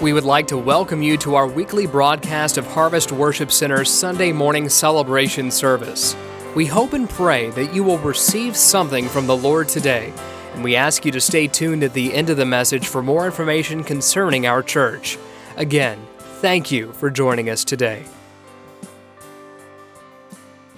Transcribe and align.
We 0.00 0.12
would 0.12 0.24
like 0.24 0.48
to 0.48 0.58
welcome 0.58 1.00
you 1.00 1.16
to 1.18 1.36
our 1.36 1.46
weekly 1.46 1.86
broadcast 1.86 2.58
of 2.58 2.66
Harvest 2.66 3.12
Worship 3.12 3.52
Center's 3.52 3.88
Sunday 3.88 4.32
morning 4.32 4.68
celebration 4.68 5.50
service. 5.50 6.16
We 6.56 6.66
hope 6.66 6.92
and 6.92 7.08
pray 7.08 7.50
that 7.50 7.72
you 7.72 7.84
will 7.84 7.98
receive 7.98 8.56
something 8.56 9.08
from 9.08 9.28
the 9.28 9.36
Lord 9.36 9.68
today, 9.68 10.12
and 10.54 10.64
we 10.64 10.74
ask 10.74 11.04
you 11.04 11.12
to 11.12 11.20
stay 11.20 11.46
tuned 11.46 11.84
at 11.84 11.92
the 11.92 12.12
end 12.12 12.30
of 12.30 12.36
the 12.36 12.44
message 12.44 12.88
for 12.88 13.02
more 13.02 13.26
information 13.26 13.84
concerning 13.84 14.44
our 14.44 14.62
church. 14.62 15.18
Again, 15.56 16.04
thank 16.40 16.72
you 16.72 16.92
for 16.94 17.08
joining 17.08 17.48
us 17.48 17.64
today. 17.64 18.04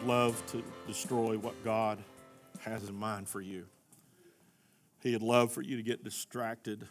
Love 0.05 0.43
to 0.49 0.63
destroy 0.87 1.39
what 1.39 1.55
God 1.65 1.99
has 2.61 2.87
in 2.89 2.95
mind 2.95 3.27
for 3.27 3.41
you. 3.41 3.65
He'd 5.01 5.23
love 5.23 5.51
for 5.51 5.63
you 5.63 5.77
to 5.77 5.83
get 5.83 6.05
distracted 6.05 6.87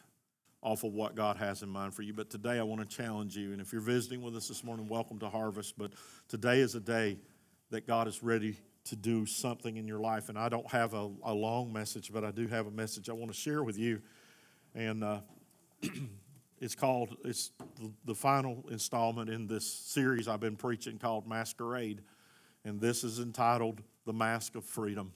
off 0.64 0.86
of 0.86 0.94
what 0.94 1.14
God 1.14 1.36
has 1.38 1.62
in 1.62 1.70
mind 1.70 1.94
for 1.94 2.02
you. 2.02 2.14
But 2.14 2.30
today 2.30 2.58
I 2.58 2.64
want 2.64 2.82
to 2.82 2.98
challenge 2.98 3.36
you. 3.36 3.52
And 3.52 3.60
if 3.60 3.74
you're 3.74 3.82
visiting 3.82 4.22
with 4.22 4.36
us 4.36 4.48
this 4.48 4.64
morning, 4.64 4.88
welcome 4.88 5.20
to 5.20 5.30
Harvest. 5.30 5.78
But 5.78 5.92
today 6.30 6.62
is 6.62 6.74
a 6.74 6.80
day 6.80 7.18
that 7.70 7.86
God 7.86 8.08
is 8.08 8.24
ready 8.24 8.56
to 8.86 8.96
do 8.96 9.26
something 9.26 9.76
in 9.76 9.88
your 9.88 10.00
life. 10.00 10.30
And 10.30 10.40
I 10.40 10.48
don't 10.48 10.70
have 10.72 10.94
a, 10.94 11.12
a 11.24 11.34
long 11.34 11.72
message, 11.74 12.12
but 12.14 12.24
I 12.24 12.32
do 12.32 12.48
have 12.48 12.66
a 12.66 12.72
message 12.72 13.10
I 13.10 13.14
want 13.14 13.30
to 13.30 13.38
share 13.38 13.62
with 13.62 13.78
you. 13.78 14.02
And 14.74 15.04
uh, 15.04 15.20
it's 16.62 16.76
called, 16.76 17.18
it's 17.26 17.52
the 18.06 18.16
final 18.16 18.64
installment 18.72 19.30
in 19.30 19.48
this 19.48 19.70
series 19.70 20.30
I've 20.30 20.40
been 20.40 20.56
preaching 20.56 20.98
called 20.98 21.28
Masquerade. 21.28 22.02
And 22.64 22.80
this 22.80 23.04
is 23.04 23.20
entitled 23.20 23.82
The 24.06 24.14
Mask 24.14 24.56
of 24.56 24.64
Freedom 24.64 25.12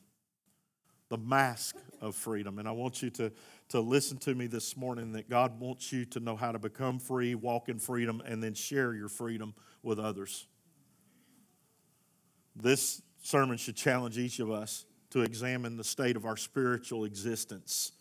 the 1.09 1.17
mask 1.17 1.77
of 2.01 2.15
freedom. 2.15 2.59
And 2.59 2.67
I 2.67 2.71
want 2.71 3.01
you 3.01 3.09
to, 3.11 3.31
to 3.69 3.81
listen 3.81 4.17
to 4.17 4.33
me 4.33 4.47
this 4.47 4.77
morning 4.77 5.11
that 5.11 5.29
God 5.29 5.59
wants 5.59 5.91
you 5.91 6.05
to 6.05 6.19
know 6.19 6.35
how 6.35 6.51
to 6.51 6.59
become 6.59 6.99
free, 6.99 7.35
walk 7.35 7.67
in 7.67 7.79
freedom, 7.79 8.21
and 8.25 8.41
then 8.41 8.53
share 8.53 8.93
your 8.93 9.09
freedom 9.09 9.53
with 9.83 9.99
others. 9.99 10.47
This 12.55 13.01
sermon 13.21 13.57
should 13.57 13.75
challenge 13.75 14.17
each 14.17 14.39
of 14.39 14.49
us 14.49 14.85
to 15.09 15.21
examine 15.21 15.77
the 15.77 15.83
state 15.83 16.15
of 16.15 16.25
our 16.25 16.37
spiritual 16.37 17.05
existence, 17.05 17.91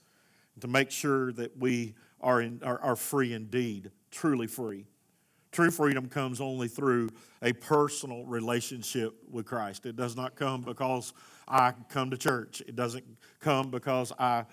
to 0.61 0.69
make 0.69 0.91
sure 0.91 1.33
that 1.33 1.57
we 1.59 1.95
are, 2.21 2.41
in, 2.41 2.61
are, 2.63 2.81
are 2.81 2.97
free 2.97 3.33
indeed, 3.33 3.91
truly 4.11 4.47
free. 4.47 4.87
True 5.53 5.71
freedom 5.71 6.09
comes 6.09 6.41
only 6.41 6.69
through 6.69 7.09
a 7.43 7.53
personal 7.53 8.25
relationship 8.27 9.15
with 9.31 9.47
Christ. 9.47 9.87
It 9.87 9.97
does 9.97 10.15
not 10.15 10.37
come 10.37 10.63
because 10.63 11.13
I 11.49 11.73
come 11.89 12.11
to 12.11 12.17
church. 12.17 12.63
It 12.67 12.77
doesn't 12.77 13.05
come 13.41 13.71
because 13.71 14.13
I, 14.19 14.45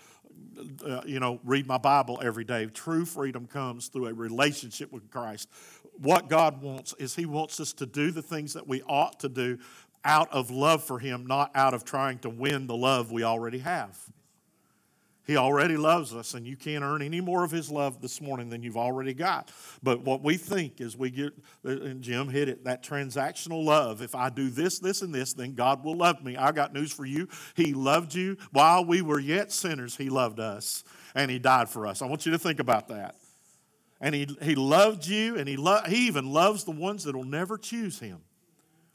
uh, 0.85 1.01
you 1.05 1.19
know, 1.19 1.39
read 1.43 1.67
my 1.67 1.77
Bible 1.77 2.19
every 2.23 2.43
day. 2.43 2.65
True 2.67 3.05
freedom 3.05 3.47
comes 3.47 3.87
through 3.87 4.07
a 4.07 4.13
relationship 4.13 4.91
with 4.91 5.09
Christ. 5.09 5.49
What 5.97 6.29
God 6.29 6.61
wants 6.61 6.93
is 6.99 7.15
He 7.15 7.25
wants 7.25 7.59
us 7.59 7.73
to 7.73 7.85
do 7.85 8.11
the 8.11 8.21
things 8.21 8.53
that 8.53 8.67
we 8.67 8.81
ought 8.83 9.19
to 9.21 9.29
do 9.29 9.59
out 10.05 10.31
of 10.31 10.51
love 10.51 10.83
for 10.83 10.99
Him, 10.99 11.25
not 11.25 11.51
out 11.55 11.73
of 11.73 11.83
trying 11.83 12.19
to 12.19 12.29
win 12.29 12.67
the 12.67 12.75
love 12.75 13.11
we 13.11 13.23
already 13.23 13.59
have. 13.59 13.97
He 15.25 15.37
already 15.37 15.77
loves 15.77 16.13
us, 16.13 16.33
and 16.33 16.45
you 16.45 16.57
can't 16.57 16.83
earn 16.83 17.01
any 17.01 17.21
more 17.21 17.43
of 17.43 17.51
His 17.51 17.71
love 17.71 18.01
this 18.01 18.19
morning 18.19 18.49
than 18.49 18.61
you've 18.61 18.77
already 18.77 19.13
got. 19.13 19.51
But 19.81 20.01
what 20.01 20.21
we 20.21 20.35
think 20.35 20.81
is 20.81 20.97
we 20.97 21.11
get, 21.11 21.33
and 21.63 22.01
Jim 22.01 22.27
hit 22.27 22.49
it, 22.49 22.65
that 22.65 22.83
transactional 22.83 23.63
love. 23.63 24.01
If 24.01 24.15
I 24.15 24.29
do 24.29 24.49
this, 24.49 24.79
this, 24.79 25.01
and 25.01 25.15
this, 25.15 25.33
then 25.33 25.53
God 25.53 25.83
will 25.83 25.95
love 25.95 26.23
me. 26.23 26.35
I 26.35 26.51
got 26.51 26.73
news 26.73 26.91
for 26.91 27.05
you. 27.05 27.29
He 27.55 27.73
loved 27.73 28.13
you 28.13 28.37
while 28.51 28.83
we 28.83 29.01
were 29.01 29.19
yet 29.19 29.51
sinners, 29.51 29.95
He 29.95 30.09
loved 30.09 30.39
us, 30.39 30.83
and 31.15 31.31
He 31.31 31.39
died 31.39 31.69
for 31.69 31.87
us. 31.87 32.01
I 32.01 32.05
want 32.05 32.25
you 32.25 32.33
to 32.33 32.39
think 32.39 32.59
about 32.59 32.89
that. 32.89 33.15
And 34.01 34.13
He, 34.13 34.27
he 34.41 34.55
loved 34.55 35.07
you, 35.07 35.37
and 35.37 35.47
he, 35.47 35.55
lo- 35.55 35.83
he 35.87 36.07
even 36.07 36.33
loves 36.33 36.65
the 36.65 36.71
ones 36.71 37.05
that 37.05 37.15
will 37.15 37.23
never 37.23 37.57
choose 37.57 37.99
Him 37.99 38.19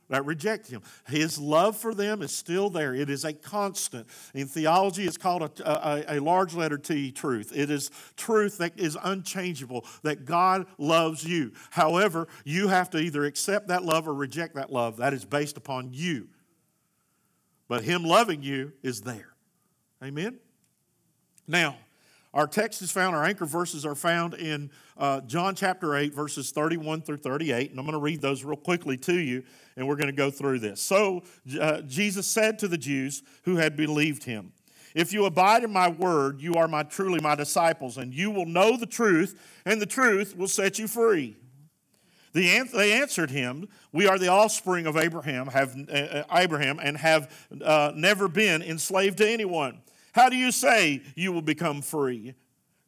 that 0.08 0.24
reject 0.24 0.68
him. 0.68 0.82
His 1.06 1.38
love 1.38 1.76
for 1.76 1.94
them 1.94 2.22
is 2.22 2.32
still 2.32 2.70
there. 2.70 2.94
It 2.94 3.10
is 3.10 3.24
a 3.24 3.32
constant. 3.32 4.06
In 4.34 4.46
theology, 4.46 5.04
it's 5.04 5.16
called 5.16 5.42
a, 5.42 5.70
a, 5.70 6.18
a, 6.18 6.20
large 6.20 6.54
letter 6.54 6.78
T 6.78 7.12
truth. 7.12 7.52
It 7.54 7.70
is 7.70 7.90
truth 8.16 8.58
that 8.58 8.78
is 8.78 8.96
unchangeable, 9.02 9.84
that 10.02 10.24
God 10.24 10.66
loves 10.78 11.24
you. 11.24 11.52
However, 11.70 12.28
you 12.44 12.68
have 12.68 12.90
to 12.90 12.98
either 12.98 13.24
accept 13.24 13.68
that 13.68 13.84
love 13.84 14.08
or 14.08 14.14
reject 14.14 14.54
that 14.54 14.72
love. 14.72 14.96
That 14.96 15.12
is 15.12 15.24
based 15.24 15.56
upon 15.56 15.90
you. 15.92 16.28
But 17.68 17.84
Him 17.84 18.04
loving 18.04 18.42
you 18.42 18.72
is 18.82 19.02
there. 19.02 19.34
Amen? 20.02 20.38
Now, 21.46 21.76
our 22.34 22.46
text 22.46 22.82
is 22.82 22.90
found, 22.90 23.16
our 23.16 23.24
anchor 23.24 23.46
verses 23.46 23.86
are 23.86 23.94
found 23.94 24.34
in 24.34 24.70
uh, 24.98 25.22
John 25.22 25.54
chapter 25.54 25.96
8, 25.96 26.14
verses 26.14 26.50
31 26.50 27.02
through 27.02 27.16
38. 27.18 27.70
And 27.70 27.78
I'm 27.78 27.86
going 27.86 27.94
to 27.94 28.02
read 28.02 28.20
those 28.20 28.44
real 28.44 28.56
quickly 28.56 28.98
to 28.98 29.14
you, 29.18 29.44
and 29.76 29.88
we're 29.88 29.96
going 29.96 30.08
to 30.08 30.12
go 30.12 30.30
through 30.30 30.58
this. 30.58 30.82
So 30.82 31.22
uh, 31.58 31.80
Jesus 31.82 32.26
said 32.26 32.58
to 32.58 32.68
the 32.68 32.76
Jews 32.76 33.22
who 33.44 33.56
had 33.56 33.76
believed 33.76 34.24
him, 34.24 34.52
If 34.94 35.12
you 35.12 35.24
abide 35.24 35.64
in 35.64 35.72
my 35.72 35.88
word, 35.88 36.42
you 36.42 36.54
are 36.54 36.68
my, 36.68 36.82
truly 36.82 37.20
my 37.20 37.34
disciples, 37.34 37.96
and 37.96 38.12
you 38.12 38.30
will 38.30 38.46
know 38.46 38.76
the 38.76 38.86
truth, 38.86 39.60
and 39.64 39.80
the 39.80 39.86
truth 39.86 40.36
will 40.36 40.48
set 40.48 40.78
you 40.78 40.86
free. 40.86 41.36
The, 42.34 42.68
they 42.74 42.92
answered 42.92 43.30
him, 43.30 43.68
"We 43.90 44.06
are 44.06 44.18
the 44.18 44.28
offspring 44.28 44.86
of 44.86 44.98
Abraham, 44.98 45.46
have 45.46 45.74
uh, 45.90 46.24
Abraham, 46.30 46.78
and 46.80 46.98
have 46.98 47.48
uh, 47.64 47.92
never 47.96 48.28
been 48.28 48.62
enslaved 48.62 49.18
to 49.18 49.28
anyone." 49.28 49.80
How 50.12 50.28
do 50.28 50.36
you 50.36 50.52
say 50.52 51.02
you 51.14 51.32
will 51.32 51.42
become 51.42 51.82
free? 51.82 52.34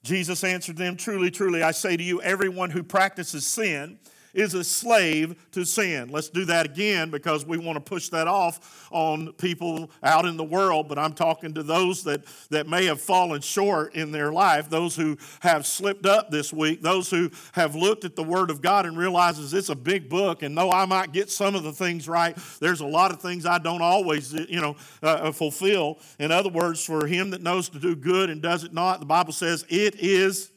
Jesus 0.03 0.45
answered 0.45 0.77
them, 0.77 0.97
Truly, 0.97 1.31
truly, 1.31 1.63
I 1.63 1.73
say 1.73 1.97
to 1.97 2.03
you, 2.03 2.23
everyone 2.23 2.71
who 2.71 2.83
practices 2.83 3.47
sin 3.47 3.99
is 4.35 4.55
a 4.55 4.65
slave 4.65 5.37
to 5.53 5.65
sin. 5.65 6.09
Let's 6.11 6.29
do 6.29 6.45
that 6.47 6.67
again 6.67 7.11
because 7.11 7.45
we 7.45 7.59
want 7.59 7.77
to 7.77 7.81
push 7.81 8.09
that 8.11 8.29
off 8.29 8.89
on 8.91 9.33
people 9.35 9.91
out 10.03 10.25
in 10.27 10.37
the 10.37 10.45
world, 10.45 10.89
but 10.89 10.99
I'm 10.99 11.13
talking 11.13 11.55
to 11.55 11.63
those 11.63 12.05
that, 12.05 12.25
that 12.51 12.69
may 12.69 12.87
have 12.87 13.01
fallen 13.01 13.41
short 13.41 13.95
in 13.95 14.13
their 14.13 14.33
life, 14.33 14.69
those 14.69 14.97
who 14.97 15.17
have 15.41 15.67
slipped 15.67 16.07
up 16.07 16.31
this 16.31 16.53
week, 16.53 16.83
those 16.83 17.11
who 17.11 17.31
have 17.53 17.75
looked 17.75 18.05
at 18.05 18.17
the 18.17 18.23
Word 18.23 18.51
of 18.51 18.61
God 18.61 18.87
and 18.87 18.97
realizes 18.97 19.55
it's 19.55 19.69
a 19.69 19.75
big 19.75 20.09
book, 20.09 20.43
and 20.43 20.57
though 20.57 20.71
I 20.71 20.85
might 20.87 21.13
get 21.13 21.31
some 21.31 21.55
of 21.55 21.63
the 21.63 21.73
things 21.73 22.09
right, 22.09 22.37
there's 22.61 22.81
a 22.81 22.87
lot 22.87 23.11
of 23.11 23.21
things 23.21 23.47
I 23.47 23.59
don't 23.59 23.83
always, 23.83 24.33
you 24.33 24.61
know, 24.61 24.77
uh, 25.03 25.07
uh 25.07 25.33
fulfill. 25.33 25.99
In 26.19 26.31
other 26.31 26.51
words, 26.51 26.85
for 26.85 27.07
him 27.07 27.31
that 27.31 27.43
knows 27.43 27.69
to 27.71 27.79
do 27.79 27.97
good 27.97 28.31
and 28.31 28.43
does 28.43 28.65
it 28.65 28.73
not, 28.73 29.01
the 29.01 29.07
Bible 29.07 29.33
says 29.33 29.65
it 29.69 29.97
is 29.99 30.51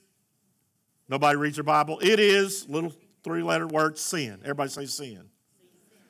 Nobody 1.09 1.37
reads 1.37 1.57
their 1.57 1.63
Bible. 1.63 1.99
It 2.01 2.19
is, 2.19 2.67
little 2.69 2.93
three 3.23 3.43
letter 3.43 3.67
word 3.67 3.97
sin. 3.97 4.39
Everybody 4.43 4.69
say 4.69 4.85
sin. 4.85 5.29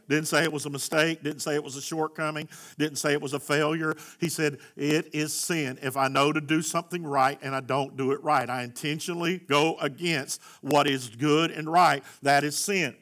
Didn't 0.09 0.27
say 0.27 0.43
it 0.43 0.51
was 0.51 0.65
a 0.65 0.69
mistake, 0.69 1.23
didn't 1.23 1.41
say 1.41 1.55
it 1.55 1.63
was 1.63 1.77
a 1.77 1.81
shortcoming, 1.81 2.49
didn't 2.77 2.97
say 2.97 3.13
it 3.13 3.21
was 3.21 3.33
a 3.33 3.39
failure. 3.39 3.95
He 4.19 4.27
said, 4.27 4.57
It 4.75 5.15
is 5.15 5.33
sin. 5.33 5.79
If 5.81 5.95
I 5.95 6.09
know 6.09 6.33
to 6.33 6.41
do 6.41 6.61
something 6.61 7.03
right 7.03 7.39
and 7.41 7.55
I 7.55 7.61
don't 7.61 7.95
do 7.95 8.11
it 8.11 8.21
right, 8.21 8.49
I 8.49 8.63
intentionally 8.63 9.39
go 9.39 9.77
against 9.77 10.41
what 10.61 10.87
is 10.87 11.09
good 11.09 11.51
and 11.51 11.71
right. 11.71 12.03
That 12.21 12.43
is 12.43 12.57
sin. 12.57 12.95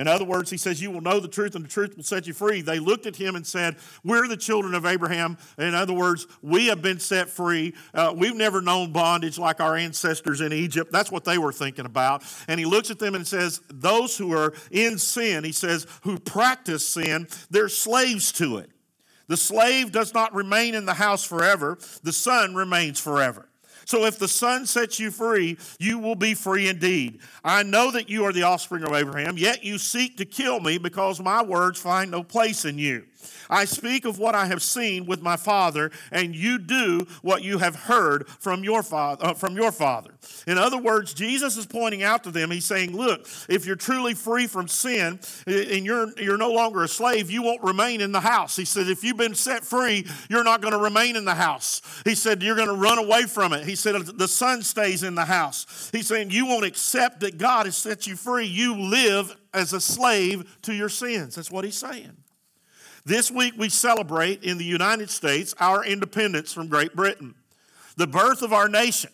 In 0.00 0.08
other 0.08 0.24
words, 0.24 0.50
he 0.50 0.56
says, 0.56 0.80
You 0.80 0.90
will 0.90 1.02
know 1.02 1.20
the 1.20 1.28
truth, 1.28 1.54
and 1.54 1.62
the 1.62 1.68
truth 1.68 1.94
will 1.94 2.02
set 2.02 2.26
you 2.26 2.32
free. 2.32 2.62
They 2.62 2.78
looked 2.78 3.04
at 3.04 3.16
him 3.16 3.36
and 3.36 3.46
said, 3.46 3.76
We're 4.02 4.26
the 4.28 4.36
children 4.36 4.74
of 4.74 4.86
Abraham. 4.86 5.36
In 5.58 5.74
other 5.74 5.92
words, 5.92 6.26
we 6.40 6.68
have 6.68 6.80
been 6.80 6.98
set 6.98 7.28
free. 7.28 7.74
Uh, 7.92 8.14
we've 8.16 8.34
never 8.34 8.62
known 8.62 8.92
bondage 8.92 9.38
like 9.38 9.60
our 9.60 9.76
ancestors 9.76 10.40
in 10.40 10.54
Egypt. 10.54 10.90
That's 10.90 11.12
what 11.12 11.24
they 11.24 11.36
were 11.36 11.52
thinking 11.52 11.84
about. 11.84 12.22
And 12.48 12.58
he 12.58 12.64
looks 12.64 12.90
at 12.90 12.98
them 12.98 13.14
and 13.14 13.26
says, 13.26 13.60
Those 13.68 14.16
who 14.16 14.32
are 14.32 14.54
in 14.70 14.96
sin, 14.96 15.44
he 15.44 15.52
says, 15.52 15.86
who 16.00 16.18
practice 16.18 16.88
sin, 16.88 17.28
they're 17.50 17.68
slaves 17.68 18.32
to 18.32 18.56
it. 18.56 18.70
The 19.26 19.36
slave 19.36 19.92
does 19.92 20.14
not 20.14 20.34
remain 20.34 20.74
in 20.74 20.86
the 20.86 20.94
house 20.94 21.24
forever, 21.24 21.76
the 22.02 22.12
son 22.14 22.54
remains 22.54 22.98
forever. 22.98 23.49
So 23.90 24.04
if 24.04 24.20
the 24.20 24.28
Son 24.28 24.66
sets 24.66 25.00
you 25.00 25.10
free, 25.10 25.58
you 25.80 25.98
will 25.98 26.14
be 26.14 26.34
free 26.34 26.68
indeed. 26.68 27.18
I 27.42 27.64
know 27.64 27.90
that 27.90 28.08
you 28.08 28.24
are 28.24 28.32
the 28.32 28.44
offspring 28.44 28.84
of 28.84 28.92
Abraham, 28.92 29.36
yet 29.36 29.64
you 29.64 29.78
seek 29.78 30.16
to 30.18 30.24
kill 30.24 30.60
me 30.60 30.78
because 30.78 31.20
my 31.20 31.42
words 31.42 31.80
find 31.80 32.08
no 32.08 32.22
place 32.22 32.64
in 32.64 32.78
you. 32.78 33.04
I 33.48 33.64
speak 33.64 34.04
of 34.04 34.18
what 34.18 34.34
I 34.34 34.46
have 34.46 34.62
seen 34.62 35.06
with 35.06 35.22
my 35.22 35.36
father, 35.36 35.90
and 36.12 36.34
you 36.34 36.58
do 36.58 37.06
what 37.22 37.42
you 37.42 37.58
have 37.58 37.74
heard 37.74 38.28
from 38.28 38.64
your 38.64 38.82
father. 38.82 39.26
Uh, 39.26 39.34
from 39.34 39.56
your 39.56 39.72
father. 39.72 40.10
In 40.46 40.56
other 40.56 40.78
words, 40.78 41.12
Jesus 41.14 41.56
is 41.56 41.66
pointing 41.66 42.02
out 42.02 42.24
to 42.24 42.30
them. 42.30 42.50
He's 42.50 42.64
saying, 42.64 42.96
"Look, 42.96 43.28
if 43.48 43.66
you're 43.66 43.76
truly 43.76 44.14
free 44.14 44.46
from 44.46 44.68
sin 44.68 45.18
and 45.46 45.84
you're 45.84 46.12
you're 46.18 46.36
no 46.36 46.52
longer 46.52 46.84
a 46.84 46.88
slave, 46.88 47.30
you 47.30 47.42
won't 47.42 47.62
remain 47.62 48.00
in 48.00 48.12
the 48.12 48.20
house." 48.20 48.56
He 48.56 48.64
said, 48.64 48.88
"If 48.88 49.02
you've 49.02 49.16
been 49.16 49.34
set 49.34 49.64
free, 49.64 50.06
you're 50.28 50.44
not 50.44 50.60
going 50.60 50.72
to 50.72 50.78
remain 50.78 51.16
in 51.16 51.24
the 51.24 51.34
house." 51.34 51.82
He 52.04 52.14
said, 52.14 52.42
"You're 52.42 52.56
going 52.56 52.68
to 52.68 52.74
run 52.74 52.98
away 52.98 53.24
from 53.24 53.52
it." 53.52 53.64
He 53.64 53.74
said, 53.76 53.96
"The 54.06 54.28
son 54.28 54.62
stays 54.62 55.02
in 55.02 55.14
the 55.14 55.24
house." 55.24 55.90
He's 55.92 56.06
saying, 56.06 56.30
"You 56.30 56.46
won't 56.46 56.64
accept 56.64 57.20
that 57.20 57.38
God 57.38 57.66
has 57.66 57.76
set 57.76 58.06
you 58.06 58.16
free. 58.16 58.46
You 58.46 58.76
live 58.76 59.36
as 59.52 59.72
a 59.72 59.80
slave 59.80 60.58
to 60.62 60.72
your 60.72 60.88
sins." 60.88 61.34
That's 61.34 61.50
what 61.50 61.64
he's 61.64 61.78
saying. 61.78 62.16
This 63.04 63.30
week 63.30 63.54
we 63.56 63.68
celebrate 63.68 64.44
in 64.44 64.58
the 64.58 64.64
United 64.64 65.10
States 65.10 65.54
our 65.58 65.84
independence 65.84 66.52
from 66.52 66.68
Great 66.68 66.94
Britain, 66.94 67.34
the 67.96 68.06
birth 68.06 68.42
of 68.42 68.52
our 68.52 68.68
nation. 68.68 69.10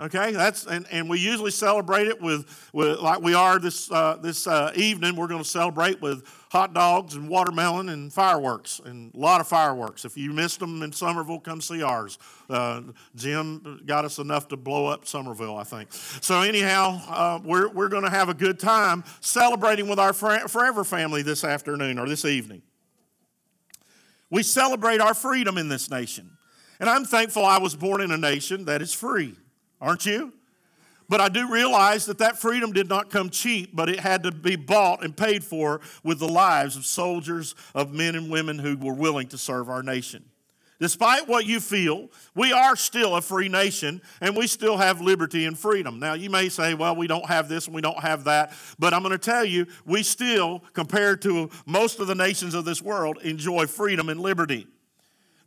Okay, 0.00 0.32
that's 0.32 0.66
and, 0.66 0.86
and 0.90 1.08
we 1.08 1.20
usually 1.20 1.52
celebrate 1.52 2.08
it 2.08 2.20
with, 2.20 2.68
with 2.72 2.98
like 2.98 3.22
we 3.22 3.32
are 3.32 3.60
this 3.60 3.90
uh, 3.92 4.16
this 4.20 4.48
uh, 4.48 4.72
evening. 4.74 5.14
We're 5.14 5.28
going 5.28 5.42
to 5.42 5.48
celebrate 5.48 6.02
with 6.02 6.26
hot 6.50 6.74
dogs 6.74 7.14
and 7.14 7.28
watermelon 7.28 7.88
and 7.88 8.12
fireworks 8.12 8.80
and 8.84 9.14
a 9.14 9.16
lot 9.16 9.40
of 9.40 9.46
fireworks. 9.46 10.04
If 10.04 10.16
you 10.16 10.32
missed 10.32 10.58
them 10.58 10.82
in 10.82 10.90
Somerville, 10.90 11.38
come 11.38 11.60
see 11.60 11.84
ours. 11.84 12.18
Uh, 12.50 12.82
Jim 13.14 13.82
got 13.86 14.04
us 14.04 14.18
enough 14.18 14.48
to 14.48 14.56
blow 14.56 14.86
up 14.86 15.06
Somerville, 15.06 15.56
I 15.56 15.64
think. 15.64 15.92
So 15.92 16.40
anyhow, 16.40 17.00
uh, 17.08 17.38
we're 17.44 17.68
we're 17.68 17.88
going 17.88 18.04
to 18.04 18.10
have 18.10 18.28
a 18.28 18.34
good 18.34 18.58
time 18.58 19.04
celebrating 19.20 19.88
with 19.88 20.00
our 20.00 20.12
Forever 20.12 20.82
family 20.82 21.22
this 21.22 21.44
afternoon 21.44 22.00
or 22.00 22.08
this 22.08 22.24
evening. 22.24 22.62
We 24.34 24.42
celebrate 24.42 25.00
our 25.00 25.14
freedom 25.14 25.56
in 25.56 25.68
this 25.68 25.90
nation, 25.90 26.36
and 26.78 26.90
I'm 26.90 27.06
thankful 27.06 27.46
I 27.46 27.58
was 27.58 27.74
born 27.74 28.02
in 28.02 28.10
a 28.10 28.18
nation 28.18 28.66
that 28.66 28.82
is 28.82 28.92
free 28.92 29.36
aren't 29.84 30.06
you? 30.06 30.32
But 31.08 31.20
I 31.20 31.28
do 31.28 31.50
realize 31.50 32.06
that 32.06 32.18
that 32.18 32.38
freedom 32.38 32.72
did 32.72 32.88
not 32.88 33.10
come 33.10 33.28
cheap, 33.28 33.76
but 33.76 33.90
it 33.90 34.00
had 34.00 34.22
to 34.22 34.32
be 34.32 34.56
bought 34.56 35.04
and 35.04 35.14
paid 35.14 35.44
for 35.44 35.82
with 36.02 36.18
the 36.18 36.28
lives 36.28 36.76
of 36.76 36.86
soldiers, 36.86 37.54
of 37.74 37.92
men 37.92 38.14
and 38.14 38.30
women 38.30 38.58
who 38.58 38.76
were 38.76 38.94
willing 38.94 39.28
to 39.28 39.38
serve 39.38 39.68
our 39.68 39.82
nation. 39.82 40.24
Despite 40.84 41.26
what 41.26 41.46
you 41.46 41.60
feel, 41.60 42.10
we 42.34 42.52
are 42.52 42.76
still 42.76 43.16
a 43.16 43.22
free 43.22 43.48
nation 43.48 44.02
and 44.20 44.36
we 44.36 44.46
still 44.46 44.76
have 44.76 45.00
liberty 45.00 45.46
and 45.46 45.58
freedom. 45.58 45.98
Now, 45.98 46.12
you 46.12 46.28
may 46.28 46.50
say, 46.50 46.74
well, 46.74 46.94
we 46.94 47.06
don't 47.06 47.24
have 47.24 47.48
this 47.48 47.64
and 47.64 47.74
we 47.74 47.80
don't 47.80 48.00
have 48.00 48.24
that, 48.24 48.52
but 48.78 48.92
I'm 48.92 49.02
going 49.02 49.12
to 49.12 49.16
tell 49.16 49.46
you, 49.46 49.66
we 49.86 50.02
still, 50.02 50.62
compared 50.74 51.22
to 51.22 51.48
most 51.64 52.00
of 52.00 52.06
the 52.06 52.14
nations 52.14 52.52
of 52.52 52.66
this 52.66 52.82
world, 52.82 53.16
enjoy 53.22 53.66
freedom 53.66 54.10
and 54.10 54.20
liberty. 54.20 54.66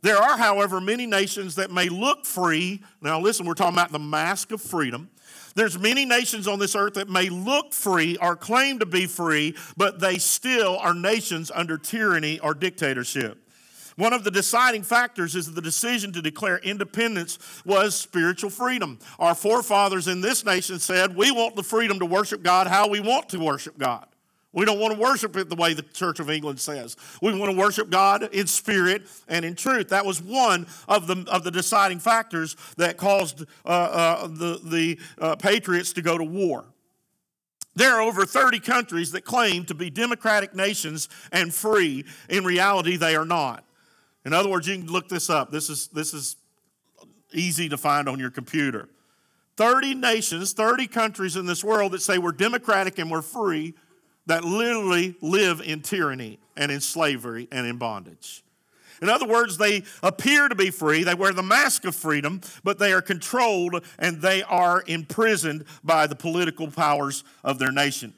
There 0.02 0.16
are, 0.16 0.36
however, 0.36 0.80
many 0.80 1.06
nations 1.06 1.54
that 1.54 1.70
may 1.70 1.88
look 1.88 2.26
free. 2.26 2.82
Now, 3.00 3.20
listen, 3.20 3.46
we're 3.46 3.54
talking 3.54 3.76
about 3.76 3.92
the 3.92 4.00
mask 4.00 4.50
of 4.50 4.60
freedom. 4.60 5.08
There's 5.54 5.78
many 5.78 6.04
nations 6.04 6.48
on 6.48 6.58
this 6.58 6.74
earth 6.74 6.94
that 6.94 7.08
may 7.08 7.28
look 7.28 7.72
free 7.72 8.16
or 8.16 8.34
claim 8.34 8.80
to 8.80 8.86
be 8.86 9.06
free, 9.06 9.54
but 9.76 10.00
they 10.00 10.18
still 10.18 10.78
are 10.78 10.94
nations 10.94 11.52
under 11.54 11.78
tyranny 11.78 12.40
or 12.40 12.54
dictatorship. 12.54 13.47
One 13.98 14.12
of 14.12 14.22
the 14.22 14.30
deciding 14.30 14.84
factors 14.84 15.34
is 15.34 15.52
the 15.52 15.60
decision 15.60 16.12
to 16.12 16.22
declare 16.22 16.58
independence 16.58 17.36
was 17.64 17.96
spiritual 17.96 18.48
freedom. 18.48 19.00
Our 19.18 19.34
forefathers 19.34 20.06
in 20.06 20.20
this 20.20 20.44
nation 20.44 20.78
said, 20.78 21.16
We 21.16 21.32
want 21.32 21.56
the 21.56 21.64
freedom 21.64 21.98
to 21.98 22.06
worship 22.06 22.44
God 22.44 22.68
how 22.68 22.88
we 22.88 23.00
want 23.00 23.28
to 23.30 23.40
worship 23.40 23.76
God. 23.76 24.06
We 24.52 24.64
don't 24.64 24.78
want 24.78 24.94
to 24.94 25.00
worship 25.00 25.36
it 25.36 25.48
the 25.48 25.56
way 25.56 25.74
the 25.74 25.82
Church 25.82 26.20
of 26.20 26.30
England 26.30 26.60
says. 26.60 26.96
We 27.20 27.36
want 27.36 27.50
to 27.50 27.58
worship 27.58 27.90
God 27.90 28.22
in 28.32 28.46
spirit 28.46 29.02
and 29.26 29.44
in 29.44 29.56
truth. 29.56 29.88
That 29.88 30.06
was 30.06 30.22
one 30.22 30.68
of 30.86 31.08
the, 31.08 31.26
of 31.28 31.42
the 31.42 31.50
deciding 31.50 31.98
factors 31.98 32.54
that 32.76 32.98
caused 32.98 33.46
uh, 33.64 33.68
uh, 33.68 34.26
the, 34.28 34.60
the 34.62 34.98
uh, 35.20 35.34
patriots 35.34 35.92
to 35.94 36.02
go 36.02 36.16
to 36.16 36.24
war. 36.24 36.66
There 37.74 37.96
are 37.96 38.00
over 38.00 38.24
30 38.24 38.60
countries 38.60 39.10
that 39.10 39.24
claim 39.24 39.64
to 39.64 39.74
be 39.74 39.90
democratic 39.90 40.54
nations 40.54 41.08
and 41.32 41.52
free. 41.52 42.04
In 42.28 42.44
reality, 42.44 42.96
they 42.96 43.16
are 43.16 43.26
not. 43.26 43.64
In 44.24 44.32
other 44.32 44.48
words, 44.48 44.66
you 44.66 44.76
can 44.76 44.86
look 44.86 45.08
this 45.08 45.30
up. 45.30 45.50
This 45.50 45.70
is, 45.70 45.88
this 45.88 46.12
is 46.12 46.36
easy 47.32 47.68
to 47.68 47.76
find 47.76 48.08
on 48.08 48.18
your 48.18 48.30
computer. 48.30 48.88
30 49.56 49.94
nations, 49.94 50.52
30 50.52 50.86
countries 50.86 51.36
in 51.36 51.46
this 51.46 51.64
world 51.64 51.92
that 51.92 52.02
say 52.02 52.18
we're 52.18 52.32
democratic 52.32 52.98
and 52.98 53.10
we're 53.10 53.22
free 53.22 53.74
that 54.26 54.44
literally 54.44 55.16
live 55.20 55.60
in 55.60 55.80
tyranny 55.80 56.38
and 56.56 56.70
in 56.70 56.80
slavery 56.80 57.48
and 57.50 57.66
in 57.66 57.78
bondage. 57.78 58.44
In 59.00 59.08
other 59.08 59.26
words, 59.26 59.58
they 59.58 59.84
appear 60.02 60.48
to 60.48 60.54
be 60.54 60.70
free, 60.70 61.02
they 61.04 61.14
wear 61.14 61.32
the 61.32 61.42
mask 61.42 61.84
of 61.84 61.94
freedom, 61.94 62.40
but 62.64 62.78
they 62.78 62.92
are 62.92 63.02
controlled 63.02 63.84
and 63.98 64.20
they 64.20 64.42
are 64.42 64.82
imprisoned 64.86 65.64
by 65.84 66.06
the 66.06 66.16
political 66.16 66.68
powers 66.70 67.24
of 67.44 67.58
their 67.58 67.72
nation. 67.72 68.12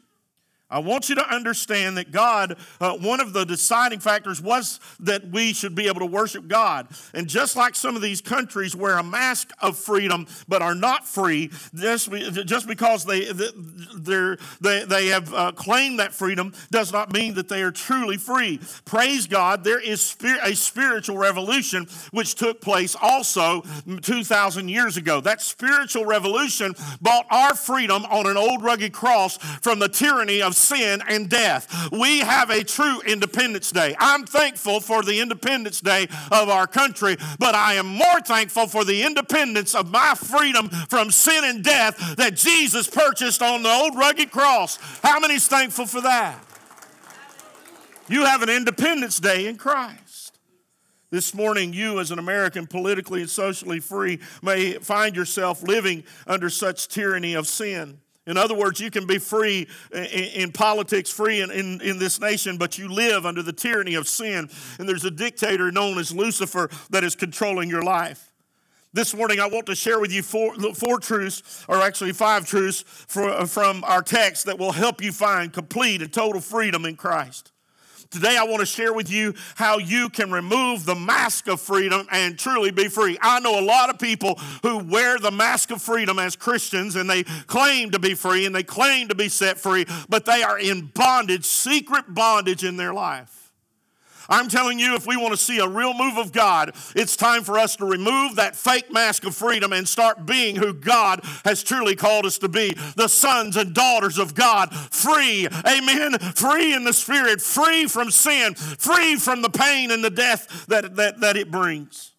I 0.71 0.79
want 0.79 1.09
you 1.09 1.17
to 1.17 1.35
understand 1.35 1.97
that 1.97 2.13
God, 2.13 2.57
uh, 2.81 2.93
one 2.93 3.21
of 3.21 3.33
the 3.33 3.45
deciding 3.45 4.01
factors 4.01 4.41
was 4.41 4.79
that 5.01 5.29
we 5.31 5.53
should 5.53 5.75
be 5.75 5.89
able 5.89 6.01
to 6.01 6.07
worship 6.07 6.47
God. 6.47 6.87
And 7.13 7.29
just 7.29 7.57
like 7.57 7.75
some 7.75 7.97
of 7.97 8.03
these 8.03 8.21
countries 8.21 8.77
wear 8.77 8.99
a 8.99 9.03
mask 9.03 9.51
of 9.61 9.77
freedom 9.77 10.27
but 10.47 10.63
are 10.63 10.75
not 10.75 11.09
free, 11.09 11.51
just, 11.75 12.11
just 12.47 12.69
because 12.69 13.05
they, 13.05 13.25
they, 13.25 14.85
they 14.85 15.07
have 15.09 15.35
uh, 15.35 15.53
claimed 15.53 15.99
that 15.99 16.13
freedom 16.13 16.53
does 16.71 16.93
not 16.93 17.13
mean 17.13 17.35
that 17.35 17.49
they 17.49 17.63
are 17.63 17.73
truly 17.73 18.17
free. 18.17 18.61
Praise 18.85 19.27
God, 19.27 19.65
there 19.65 19.81
is 19.81 20.17
a 20.45 20.55
spiritual 20.55 21.19
revolution 21.19 21.89
which 22.13 22.37
took 22.37 22.61
place 22.61 22.97
also 23.01 23.63
2,000 24.03 24.69
years 24.69 24.97
ago. 24.97 25.21
That 25.21 25.43
spiritual 25.43 26.05
revolution 26.05 26.75
bought 27.01 27.27
our 27.31 27.55
freedom 27.55 28.05
on 28.05 28.27
an 28.27 28.37
old 28.37 28.63
rugged 28.63 28.93
cross 28.93 29.37
from 29.37 29.81
the 29.81 29.89
tyranny 29.89 30.43
of 30.43 30.55
sin 30.61 31.03
and 31.09 31.29
death. 31.29 31.91
We 31.91 32.21
have 32.21 32.51
a 32.51 32.62
true 32.62 33.01
Independence 33.03 33.71
Day. 33.71 33.97
I'm 33.99 34.27
thankful 34.27 34.81
for 34.81 35.03
the 35.03 35.21
Independence 35.21 35.81
Day 35.81 36.09
of 36.31 36.49
our 36.49 36.67
country, 36.67 37.17
but 37.39 37.55
I 37.55 37.75
am 37.75 37.87
more 37.87 38.21
thankful 38.25 38.67
for 38.67 38.85
the 38.85 39.03
independence 39.03 39.75
of 39.75 39.91
my 39.91 40.15
freedom 40.15 40.69
from 40.89 41.11
sin 41.11 41.45
and 41.45 41.65
death 41.65 42.17
that 42.17 42.37
Jesus 42.37 42.89
purchased 42.89 43.43
on 43.43 43.62
the 43.62 43.71
old 43.71 43.97
rugged 43.97 44.31
cross. 44.31 44.79
How 45.03 45.19
many's 45.19 45.47
thankful 45.47 45.87
for 45.87 46.01
that? 46.03 46.39
You 48.09 48.25
have 48.25 48.43
an 48.43 48.49
Independence 48.49 49.21
Day 49.21 49.47
in 49.47 49.57
Christ. 49.57 50.39
This 51.11 51.35
morning, 51.35 51.73
you, 51.73 51.99
as 51.99 52.12
an 52.12 52.21
American, 52.21 52.69
politically 52.69 53.21
and 53.21 53.31
socially 53.31 53.81
free, 53.81 54.21
may 54.43 54.75
find 54.75 55.17
yourself 55.17 55.62
living 55.62 56.05
under 56.27 56.49
such 56.49 56.87
tyranny 56.87 57.35
of 57.35 57.49
sin. 57.49 58.01
In 58.27 58.37
other 58.37 58.55
words, 58.55 58.81
you 58.81 58.91
can 58.91 59.07
be 59.07 59.19
free 59.19 59.67
in, 59.93 60.53
politics, 60.53 61.11
free 61.11 61.41
in, 61.41 61.51
in, 61.51 61.81
in, 61.81 61.99
this 61.99 62.21
nation, 62.21 62.59
but 62.59 62.77
you 62.77 62.89
live 62.89 63.25
under 63.25 63.43
the 63.43 63.53
tyranny 63.53 63.95
of 63.95 64.07
sin. 64.07 64.49
And 64.79 64.89
there's 64.89 65.05
a 65.05 65.11
dictator 65.11 65.73
known 65.73 65.99
as 65.99 66.15
Lucifer 66.15 66.69
that 66.91 67.03
is 67.03 67.17
controlling 67.17 67.71
your 67.71 67.83
life. 67.83 68.31
This 68.93 69.15
morning, 69.15 69.39
I 69.41 69.47
want 69.47 69.67
to 69.67 69.75
share 69.75 70.01
with 70.01 70.13
you 70.13 70.23
four, 70.23 70.55
four 70.75 70.99
truths, 70.99 71.65
or 71.69 71.81
actually 71.81 72.13
five 72.13 72.45
truths 72.45 72.83
for, 72.83 73.47
from 73.47 73.85
our 73.85 74.03
text 74.03 74.47
that 74.47 74.59
will 74.59 74.73
help 74.73 75.01
you 75.01 75.13
find 75.13 75.53
complete 75.53 76.03
and 76.03 76.13
total 76.13 76.41
freedom 76.41 76.85
in 76.85 76.97
Christ. 76.97 77.50
Today, 78.11 78.37
I 78.37 78.43
want 78.43 78.59
to 78.59 78.67
share 78.67 78.93
with 78.93 79.09
you 79.09 79.35
how 79.55 79.79
you 79.79 80.09
can 80.09 80.33
remove 80.33 80.85
the 80.85 80.97
mask 80.97 81.47
of 81.47 81.61
freedom 81.61 82.09
and 82.11 82.37
truly 82.37 82.73
be 82.73 82.89
free. 82.89 83.17
I 83.23 83.39
know 83.39 83.61
a 83.61 83.62
lot 83.62 83.89
of 83.89 84.01
people 84.01 84.35
who 84.65 84.79
wear 84.79 85.17
the 85.21 85.31
mask 85.31 85.71
of 85.71 85.81
freedom 85.81 86.19
as 86.19 86.35
Christians 86.35 86.97
and 86.97 87.09
they 87.09 87.23
claim 87.23 87.93
to 87.93 88.01
be 88.01 88.15
free 88.15 88.47
and 88.47 88.55
they 88.55 88.65
claim 88.65 89.07
to 89.09 89.15
be 89.15 89.29
set 89.29 89.59
free, 89.59 89.87
but 90.09 90.25
they 90.25 90.43
are 90.43 90.59
in 90.59 90.87
bondage, 90.87 91.45
secret 91.45 92.12
bondage 92.12 92.64
in 92.64 92.76
their 92.76 92.93
life. 92.93 93.39
I'm 94.31 94.49
telling 94.49 94.79
you, 94.79 94.95
if 94.95 95.07
we 95.07 95.17
want 95.17 95.33
to 95.33 95.37
see 95.37 95.59
a 95.59 95.67
real 95.67 95.93
move 95.93 96.17
of 96.17 96.31
God, 96.31 96.73
it's 96.95 97.17
time 97.17 97.43
for 97.43 97.59
us 97.59 97.75
to 97.77 97.85
remove 97.85 98.37
that 98.37 98.55
fake 98.55 98.93
mask 98.93 99.27
of 99.27 99.35
freedom 99.35 99.73
and 99.73 99.87
start 99.89 100.25
being 100.25 100.55
who 100.55 100.73
God 100.73 101.21
has 101.45 101.65
truly 101.65 101.97
called 101.97 102.25
us 102.25 102.39
to 102.39 102.49
be 102.49 102.75
the 102.95 103.09
sons 103.09 103.57
and 103.57 103.75
daughters 103.75 104.19
of 104.19 104.35
God, 104.35 104.73
free, 104.73 105.49
amen, 105.67 106.19
free 106.35 106.73
in 106.73 106.85
the 106.85 106.93
spirit, 106.93 107.43
free 107.43 107.87
from 107.87 108.11
sin, 108.13 108.55
free 108.55 109.17
from 109.17 109.43
the 109.43 109.51
pain 109.51 109.91
and 109.91 110.05
the 110.05 110.11
death 110.11 110.67
that, 110.69 110.95
that, 110.95 111.21
that 111.21 111.37
it 111.37 111.51
brings. 111.51 112.13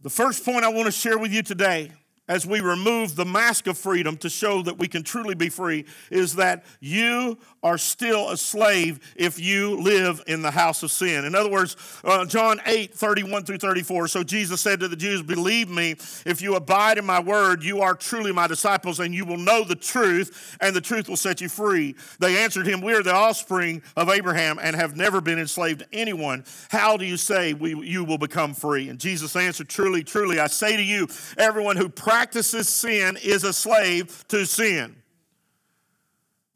The 0.00 0.10
first 0.10 0.44
point 0.44 0.64
I 0.64 0.68
want 0.68 0.86
to 0.86 0.92
share 0.92 1.18
with 1.18 1.32
you 1.32 1.42
today 1.42 1.92
as 2.32 2.46
we 2.46 2.60
remove 2.60 3.14
the 3.14 3.26
mask 3.26 3.66
of 3.66 3.76
freedom 3.76 4.16
to 4.16 4.30
show 4.30 4.62
that 4.62 4.78
we 4.78 4.88
can 4.88 5.02
truly 5.02 5.34
be 5.34 5.50
free 5.50 5.84
is 6.10 6.36
that 6.36 6.64
you 6.80 7.36
are 7.62 7.76
still 7.76 8.30
a 8.30 8.36
slave 8.38 8.98
if 9.16 9.38
you 9.38 9.78
live 9.82 10.22
in 10.26 10.40
the 10.40 10.50
house 10.50 10.82
of 10.82 10.90
sin. 10.90 11.26
In 11.26 11.34
other 11.34 11.50
words, 11.50 11.76
uh, 12.04 12.24
John 12.24 12.58
8, 12.64 12.94
31 12.94 13.44
through 13.44 13.58
34. 13.58 14.08
So 14.08 14.24
Jesus 14.24 14.62
said 14.62 14.80
to 14.80 14.88
the 14.88 14.96
Jews, 14.96 15.22
Believe 15.22 15.68
me, 15.68 15.90
if 16.24 16.40
you 16.40 16.54
abide 16.54 16.96
in 16.96 17.04
my 17.04 17.20
word, 17.20 17.62
you 17.62 17.82
are 17.82 17.94
truly 17.94 18.32
my 18.32 18.46
disciples, 18.46 18.98
and 18.98 19.14
you 19.14 19.26
will 19.26 19.36
know 19.36 19.62
the 19.62 19.76
truth, 19.76 20.56
and 20.62 20.74
the 20.74 20.80
truth 20.80 21.10
will 21.10 21.18
set 21.18 21.42
you 21.42 21.50
free. 21.50 21.94
They 22.18 22.42
answered 22.42 22.66
him, 22.66 22.80
We 22.80 22.94
are 22.94 23.02
the 23.02 23.14
offspring 23.14 23.82
of 23.94 24.08
Abraham 24.08 24.58
and 24.58 24.74
have 24.74 24.96
never 24.96 25.20
been 25.20 25.38
enslaved 25.38 25.80
to 25.80 25.86
anyone. 25.92 26.44
How 26.70 26.96
do 26.96 27.04
you 27.04 27.18
say 27.18 27.52
we, 27.52 27.74
you 27.86 28.04
will 28.04 28.18
become 28.18 28.54
free? 28.54 28.88
And 28.88 28.98
Jesus 28.98 29.36
answered, 29.36 29.68
Truly, 29.68 30.02
truly, 30.02 30.40
I 30.40 30.46
say 30.46 30.78
to 30.78 30.82
you, 30.82 31.08
everyone 31.36 31.76
who 31.76 31.90
practices 31.90 32.21
sin 32.30 33.18
is 33.22 33.44
a 33.44 33.52
slave 33.52 34.24
to 34.28 34.44
sin. 34.46 34.96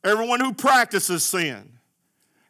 Everyone 0.05 0.41
who 0.41 0.55
practices 0.55 1.25
sin, 1.25 1.79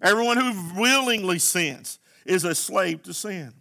everyone 0.03 0.37
who 0.37 0.81
willingly 0.81 1.39
sins, 1.39 1.99
is 2.27 2.45
a 2.45 2.55
slave 2.55 3.03
to 3.05 3.15
sin. 3.15 3.53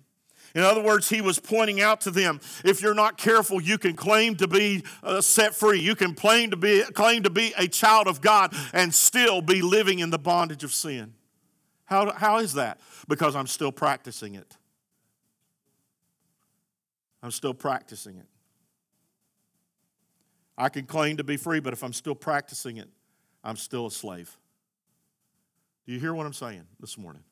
In 0.56 0.62
other 0.62 0.82
words, 0.82 1.10
he 1.10 1.20
was 1.20 1.38
pointing 1.38 1.82
out 1.82 2.02
to 2.02 2.12
them 2.12 2.40
if 2.64 2.82
you're 2.82 2.94
not 2.94 3.18
careful, 3.18 3.62
you 3.62 3.78
can 3.78 3.94
claim 3.94 4.36
to 4.38 4.48
be 4.48 4.84
uh, 5.04 5.20
set 5.20 5.54
free. 5.54 5.80
You 5.80 5.96
can 5.96 6.14
claim 6.14 6.52
to, 6.52 6.58
be, 6.58 6.82
claim 6.94 7.24
to 7.24 7.30
be 7.30 7.54
a 7.58 7.68
child 7.68 8.08
of 8.08 8.22
God 8.22 8.54
and 8.74 8.94
still 8.94 9.42
be 9.42 9.62
living 9.62 10.00
in 10.00 10.12
the 10.12 10.18
bondage 10.20 10.64
of 10.64 10.72
sin. 10.72 11.14
How, 11.84 12.12
how 12.14 12.40
is 12.40 12.54
that? 12.54 12.80
Because 13.08 13.36
I'm 13.36 13.48
still 13.48 13.72
practicing 13.72 14.36
it. 14.36 14.56
I'm 17.22 17.32
still 17.32 17.54
practicing 17.54 18.18
it. 18.18 18.28
I 20.58 20.70
can 20.70 20.86
claim 20.86 21.18
to 21.18 21.24
be 21.24 21.38
free, 21.38 21.60
but 21.60 21.74
if 21.74 21.84
I'm 21.84 21.94
still 21.94 22.16
practicing 22.16 22.78
it, 22.78 22.90
I'm 23.44 23.58
still 23.58 23.88
a 23.88 23.92
slave. 23.92 24.38
Do 25.86 25.94
you 25.94 26.00
hear 26.00 26.14
what 26.14 26.26
I'm 26.26 26.34
saying 26.34 26.64
this 26.80 26.98
morning? 26.98 27.24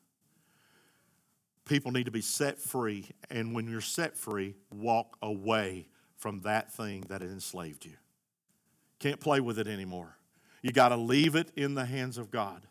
People 1.64 1.92
need 1.92 2.04
to 2.04 2.10
be 2.10 2.20
set 2.20 2.58
free, 2.60 3.08
and 3.30 3.54
when 3.54 3.68
you're 3.68 3.80
set 3.80 4.16
free, 4.16 4.54
walk 4.70 5.16
away 5.22 5.88
from 6.16 6.40
that 6.40 6.72
thing 6.72 7.04
that 7.08 7.22
enslaved 7.22 7.86
you. 7.86 7.94
Can't 8.98 9.18
play 9.18 9.40
with 9.40 9.58
it 9.58 9.66
anymore. 9.66 10.16
You 10.62 10.72
got 10.72 10.90
to 10.90 10.96
leave 10.96 11.34
it 11.34 11.50
in 11.56 11.74
the 11.74 11.86
hands 11.86 12.18
of 12.18 12.30
God. 12.30 12.62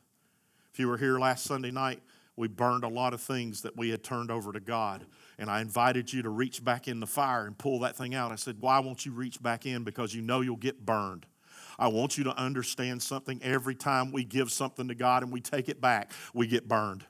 If 0.72 0.80
you 0.80 0.88
were 0.88 0.98
here 0.98 1.20
last 1.20 1.44
Sunday 1.44 1.72
night, 1.72 2.02
we 2.36 2.48
burned 2.48 2.84
a 2.84 2.88
lot 2.88 3.14
of 3.14 3.22
things 3.22 3.62
that 3.62 3.78
we 3.78 3.90
had 3.90 4.04
turned 4.04 4.32
over 4.32 4.52
to 4.52 4.60
God. 4.60 5.06
And 5.38 5.50
I 5.50 5.62
invited 5.62 6.12
you 6.12 6.22
to 6.22 6.30
reach 6.30 6.64
back 6.64 6.88
in 6.88 7.00
the 7.00 7.08
fire 7.08 7.46
and 7.46 7.58
pull 7.58 7.80
that 7.80 7.96
thing 7.96 8.16
out. 8.16 8.32
I 8.32 8.36
said, 8.36 8.58
Why 8.60 8.80
won't 8.80 9.06
you 9.06 9.12
reach 9.12 9.42
back 9.42 9.66
in? 9.66 9.84
Because 9.84 10.14
you 10.14 10.22
know 10.22 10.42
you'll 10.42 10.56
get 10.58 10.86
burned. 10.86 11.26
I 11.80 11.88
want 11.88 12.18
you 12.18 12.24
to 12.26 12.38
understand 12.38 13.02
something. 13.02 13.42
Every 13.42 13.76
time 13.76 14.12
we 14.12 14.24
give 14.24 14.52
something 14.52 14.88
to 14.88 14.96
God 14.96 15.24
and 15.24 15.32
we 15.32 15.42
take 15.42 15.70
it 15.70 15.82
back, 15.82 16.12
we 16.34 16.48
get 16.48 16.68
burned. 16.68 17.06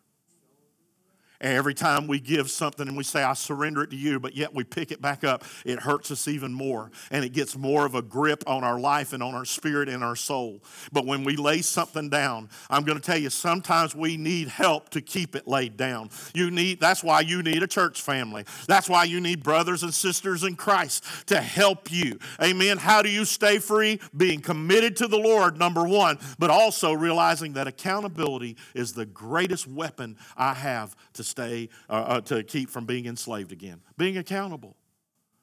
Every 1.43 1.73
time 1.73 2.07
we 2.07 2.21
give 2.21 2.49
something 2.49 2.87
and 2.87 2.95
we 2.95 3.03
say, 3.03 3.21
I 3.21 3.33
surrender 3.33 3.83
it 3.83 3.89
to 3.89 3.97
you, 3.97 4.17
but 4.17 4.33
yet 4.33 4.53
we 4.53 4.63
pick 4.63 4.93
it 4.93 5.01
back 5.01 5.25
up, 5.25 5.43
it 5.65 5.77
hurts 5.77 6.09
us 6.09 6.29
even 6.29 6.53
more. 6.53 6.89
And 7.11 7.25
it 7.25 7.33
gets 7.33 7.57
more 7.57 7.85
of 7.85 7.95
a 7.95 8.01
grip 8.01 8.45
on 8.47 8.63
our 8.63 8.79
life 8.79 9.11
and 9.11 9.21
on 9.21 9.35
our 9.35 9.43
spirit 9.43 9.89
and 9.89 10.05
our 10.05 10.15
soul. 10.15 10.63
But 10.93 11.05
when 11.05 11.25
we 11.25 11.35
lay 11.35 11.61
something 11.61 12.07
down, 12.07 12.49
I'm 12.69 12.83
going 12.83 12.97
to 12.97 13.03
tell 13.03 13.17
you, 13.17 13.29
sometimes 13.29 13.93
we 13.93 14.15
need 14.15 14.47
help 14.47 14.87
to 14.91 15.01
keep 15.01 15.35
it 15.35 15.45
laid 15.45 15.75
down. 15.75 16.11
You 16.33 16.49
need, 16.49 16.79
that's 16.79 17.03
why 17.03 17.19
you 17.19 17.43
need 17.43 17.61
a 17.61 17.67
church 17.67 18.01
family. 18.01 18.45
That's 18.67 18.87
why 18.87 19.03
you 19.03 19.19
need 19.19 19.43
brothers 19.43 19.83
and 19.83 19.93
sisters 19.93 20.45
in 20.45 20.55
Christ 20.55 21.03
to 21.27 21.41
help 21.41 21.91
you. 21.91 22.19
Amen. 22.41 22.77
How 22.77 23.01
do 23.01 23.09
you 23.09 23.25
stay 23.25 23.59
free? 23.59 23.99
Being 24.15 24.39
committed 24.39 24.95
to 24.97 25.09
the 25.09 25.19
Lord, 25.19 25.59
number 25.59 25.83
one, 25.83 26.19
but 26.39 26.49
also 26.49 26.93
realizing 26.93 27.51
that 27.53 27.67
accountability 27.67 28.55
is 28.73 28.93
the 28.93 29.05
greatest 29.05 29.67
weapon 29.67 30.15
I 30.37 30.53
have 30.53 30.95
to 31.13 31.32
stay, 31.33 31.69
uh, 31.89 31.93
uh, 31.93 32.21
to 32.21 32.43
keep 32.43 32.69
from 32.69 32.85
being 32.85 33.07
enslaved 33.07 33.51
again. 33.51 33.81
Being 33.97 34.17
accountable, 34.17 34.75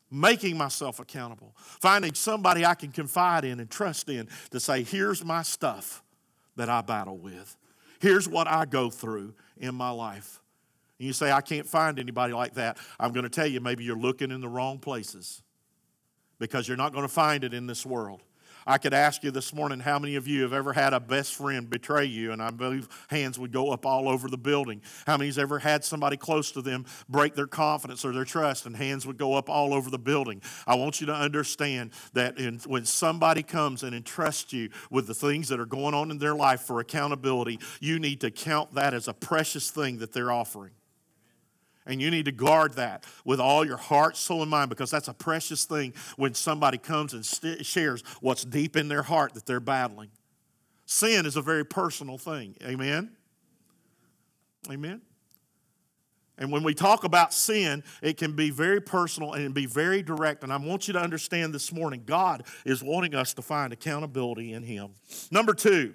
making 0.08 0.56
myself 0.56 1.00
accountable, 1.00 1.52
finding 1.56 2.14
somebody 2.14 2.64
I 2.64 2.74
can 2.74 2.92
confide 2.92 3.44
in 3.44 3.58
and 3.58 3.68
trust 3.68 4.08
in 4.08 4.28
to 4.50 4.60
say, 4.60 4.84
here's 4.84 5.24
my 5.24 5.42
stuff 5.42 6.04
that 6.54 6.68
I 6.68 6.80
battle 6.80 7.18
with, 7.18 7.56
here's 7.98 8.28
what 8.28 8.46
I 8.46 8.66
go 8.66 8.88
through 8.88 9.34
in 9.58 9.74
my 9.74 9.90
life. 9.90 10.40
And 10.98 11.08
you 11.08 11.12
say, 11.12 11.32
I 11.32 11.40
can't 11.40 11.66
find 11.66 11.98
anybody 11.98 12.32
like 12.32 12.54
that. 12.54 12.78
I'm 13.00 13.12
going 13.12 13.24
to 13.24 13.30
tell 13.30 13.46
you, 13.46 13.60
maybe 13.60 13.82
you're 13.82 13.98
looking 13.98 14.30
in 14.30 14.40
the 14.40 14.48
wrong 14.48 14.78
places 14.78 15.42
because 16.38 16.68
you're 16.68 16.76
not 16.76 16.92
going 16.92 17.04
to 17.04 17.12
find 17.12 17.42
it 17.42 17.52
in 17.52 17.66
this 17.66 17.84
world. 17.84 18.22
I 18.66 18.78
could 18.78 18.94
ask 18.94 19.22
you 19.22 19.30
this 19.30 19.54
morning 19.54 19.80
how 19.80 19.98
many 19.98 20.16
of 20.16 20.26
you 20.26 20.42
have 20.42 20.52
ever 20.52 20.72
had 20.72 20.92
a 20.92 21.00
best 21.00 21.34
friend 21.34 21.68
betray 21.68 22.04
you, 22.04 22.32
and 22.32 22.42
I 22.42 22.50
believe 22.50 22.88
hands 23.08 23.38
would 23.38 23.52
go 23.52 23.70
up 23.70 23.86
all 23.86 24.08
over 24.08 24.28
the 24.28 24.38
building. 24.38 24.82
How 25.06 25.16
many's 25.16 25.38
ever 25.38 25.58
had 25.58 25.84
somebody 25.84 26.16
close 26.16 26.52
to 26.52 26.62
them 26.62 26.84
break 27.08 27.34
their 27.34 27.46
confidence 27.46 28.04
or 28.04 28.12
their 28.12 28.24
trust, 28.24 28.66
and 28.66 28.76
hands 28.76 29.06
would 29.06 29.18
go 29.18 29.34
up 29.34 29.48
all 29.48 29.72
over 29.74 29.90
the 29.90 29.98
building? 29.98 30.42
I 30.66 30.74
want 30.74 31.00
you 31.00 31.06
to 31.06 31.14
understand 31.14 31.92
that 32.12 32.38
in, 32.38 32.58
when 32.66 32.84
somebody 32.84 33.42
comes 33.42 33.82
and 33.82 33.94
entrusts 33.94 34.52
you 34.52 34.70
with 34.90 35.06
the 35.06 35.14
things 35.14 35.48
that 35.48 35.60
are 35.60 35.66
going 35.66 35.94
on 35.94 36.10
in 36.10 36.18
their 36.18 36.34
life 36.34 36.62
for 36.62 36.80
accountability, 36.80 37.58
you 37.80 37.98
need 37.98 38.20
to 38.20 38.30
count 38.30 38.74
that 38.74 38.94
as 38.94 39.08
a 39.08 39.14
precious 39.14 39.70
thing 39.70 39.98
that 39.98 40.12
they're 40.12 40.32
offering. 40.32 40.72
And 41.86 42.00
you 42.00 42.10
need 42.10 42.26
to 42.26 42.32
guard 42.32 42.74
that 42.74 43.04
with 43.24 43.40
all 43.40 43.64
your 43.64 43.76
heart, 43.76 44.16
soul, 44.16 44.42
and 44.42 44.50
mind 44.50 44.68
because 44.68 44.90
that's 44.90 45.08
a 45.08 45.14
precious 45.14 45.64
thing 45.64 45.94
when 46.16 46.34
somebody 46.34 46.78
comes 46.78 47.14
and 47.14 47.24
st- 47.24 47.64
shares 47.64 48.02
what's 48.20 48.44
deep 48.44 48.76
in 48.76 48.88
their 48.88 49.02
heart 49.02 49.34
that 49.34 49.46
they're 49.46 49.60
battling. 49.60 50.10
Sin 50.86 51.24
is 51.24 51.36
a 51.36 51.42
very 51.42 51.64
personal 51.64 52.18
thing. 52.18 52.54
Amen? 52.62 53.12
Amen? 54.70 55.00
And 56.40 56.50
when 56.50 56.62
we 56.62 56.74
talk 56.74 57.04
about 57.04 57.34
sin, 57.34 57.84
it 58.02 58.16
can 58.16 58.34
be 58.34 58.50
very 58.50 58.80
personal 58.80 59.34
and 59.34 59.54
be 59.54 59.66
very 59.66 60.02
direct. 60.02 60.42
And 60.42 60.52
I 60.52 60.56
want 60.56 60.88
you 60.88 60.94
to 60.94 61.00
understand 61.00 61.54
this 61.54 61.70
morning 61.70 62.02
God 62.06 62.44
is 62.64 62.82
wanting 62.82 63.14
us 63.14 63.34
to 63.34 63.42
find 63.42 63.72
accountability 63.72 64.54
in 64.54 64.62
Him. 64.62 64.94
Number 65.30 65.52
two, 65.52 65.94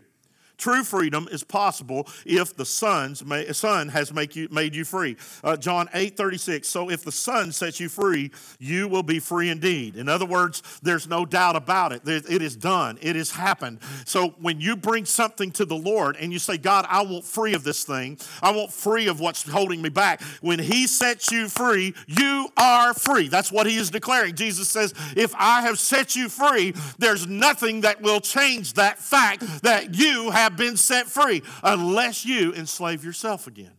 True 0.58 0.84
freedom 0.84 1.28
is 1.32 1.44
possible 1.44 2.08
if 2.26 2.56
the 2.56 2.66
Son's 2.66 3.24
Son 3.58 3.90
has 3.90 4.14
make 4.14 4.36
you, 4.36 4.48
made 4.52 4.76
you 4.76 4.86
free. 4.86 5.18
Uh, 5.44 5.58
John 5.58 5.90
8 5.94 6.16
36. 6.16 6.68
So 6.68 6.90
if 6.90 7.04
the 7.04 7.12
Son 7.12 7.52
sets 7.52 7.80
you 7.80 7.90
free, 7.90 8.32
you 8.60 8.88
will 8.88 9.04
be 9.04 9.20
free 9.20 9.50
indeed. 9.50 9.96
In 9.96 10.08
other 10.10 10.26
words, 10.26 10.62
there's 10.82 11.08
no 11.08 11.26
doubt 11.26 11.56
about 11.56 11.92
it. 11.92 12.02
It 12.08 12.42
is 12.42 12.56
done, 12.56 12.98
it 13.02 13.16
has 13.16 13.32
happened. 13.32 13.80
So 14.06 14.30
when 14.40 14.60
you 14.62 14.76
bring 14.76 15.06
something 15.06 15.52
to 15.52 15.66
the 15.66 15.76
Lord 15.76 16.16
and 16.18 16.32
you 16.32 16.40
say, 16.40 16.58
God, 16.58 16.86
I 16.90 17.04
want 17.04 17.26
free 17.26 17.54
of 17.54 17.64
this 17.64 17.84
thing, 17.84 18.18
I 18.42 18.52
want 18.52 18.72
free 18.72 19.08
of 19.08 19.20
what's 19.20 19.50
holding 19.50 19.82
me 19.82 19.90
back, 19.90 20.22
when 20.42 20.60
He 20.60 20.88
sets 20.88 21.32
you 21.32 21.50
free, 21.50 21.94
you 22.08 22.50
are 22.58 22.94
free. 22.94 23.28
That's 23.28 23.52
what 23.52 23.68
He 23.68 23.78
is 23.78 23.90
declaring. 23.90 24.36
Jesus 24.36 24.70
says, 24.70 24.94
If 25.16 25.34
I 25.36 25.62
have 25.62 25.80
set 25.80 26.16
you 26.16 26.30
free, 26.30 26.74
there's 26.98 27.28
nothing 27.28 27.82
that 27.82 28.02
will 28.02 28.20
change 28.20 28.74
that 28.74 29.00
fact 29.00 29.42
that 29.64 29.96
you 29.96 30.30
have 30.32 30.45
have 30.46 30.58
been 30.58 30.78
set 30.78 31.08
free 31.08 31.42
unless 31.64 32.24
you 32.24 32.54
enslave 32.54 33.04
yourself 33.04 33.48
again. 33.48 33.74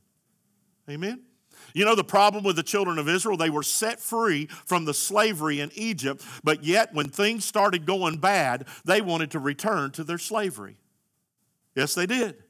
Amen? 0.91 1.23
You 1.75 1.85
know 1.85 1.95
the 1.95 2.05
problem 2.05 2.43
with 2.43 2.57
the 2.57 2.63
children 2.63 2.99
of 2.99 3.09
Israel? 3.09 3.37
They 3.37 3.51
were 3.51 3.63
set 3.63 4.01
free 4.01 4.47
from 4.47 4.85
the 4.85 4.95
slavery 4.95 5.61
in 5.61 5.71
Egypt, 5.75 6.25
but 6.43 6.65
yet 6.65 6.93
when 6.93 7.09
things 7.09 7.45
started 7.45 7.87
going 7.87 8.17
bad, 8.17 8.67
they 8.85 9.01
wanted 9.01 9.31
to 9.33 9.39
return 9.39 9.91
to 9.93 10.05
their 10.05 10.19
slavery. 10.19 10.77
Yes, 11.75 11.95
they 11.95 12.07
did. 12.07 12.43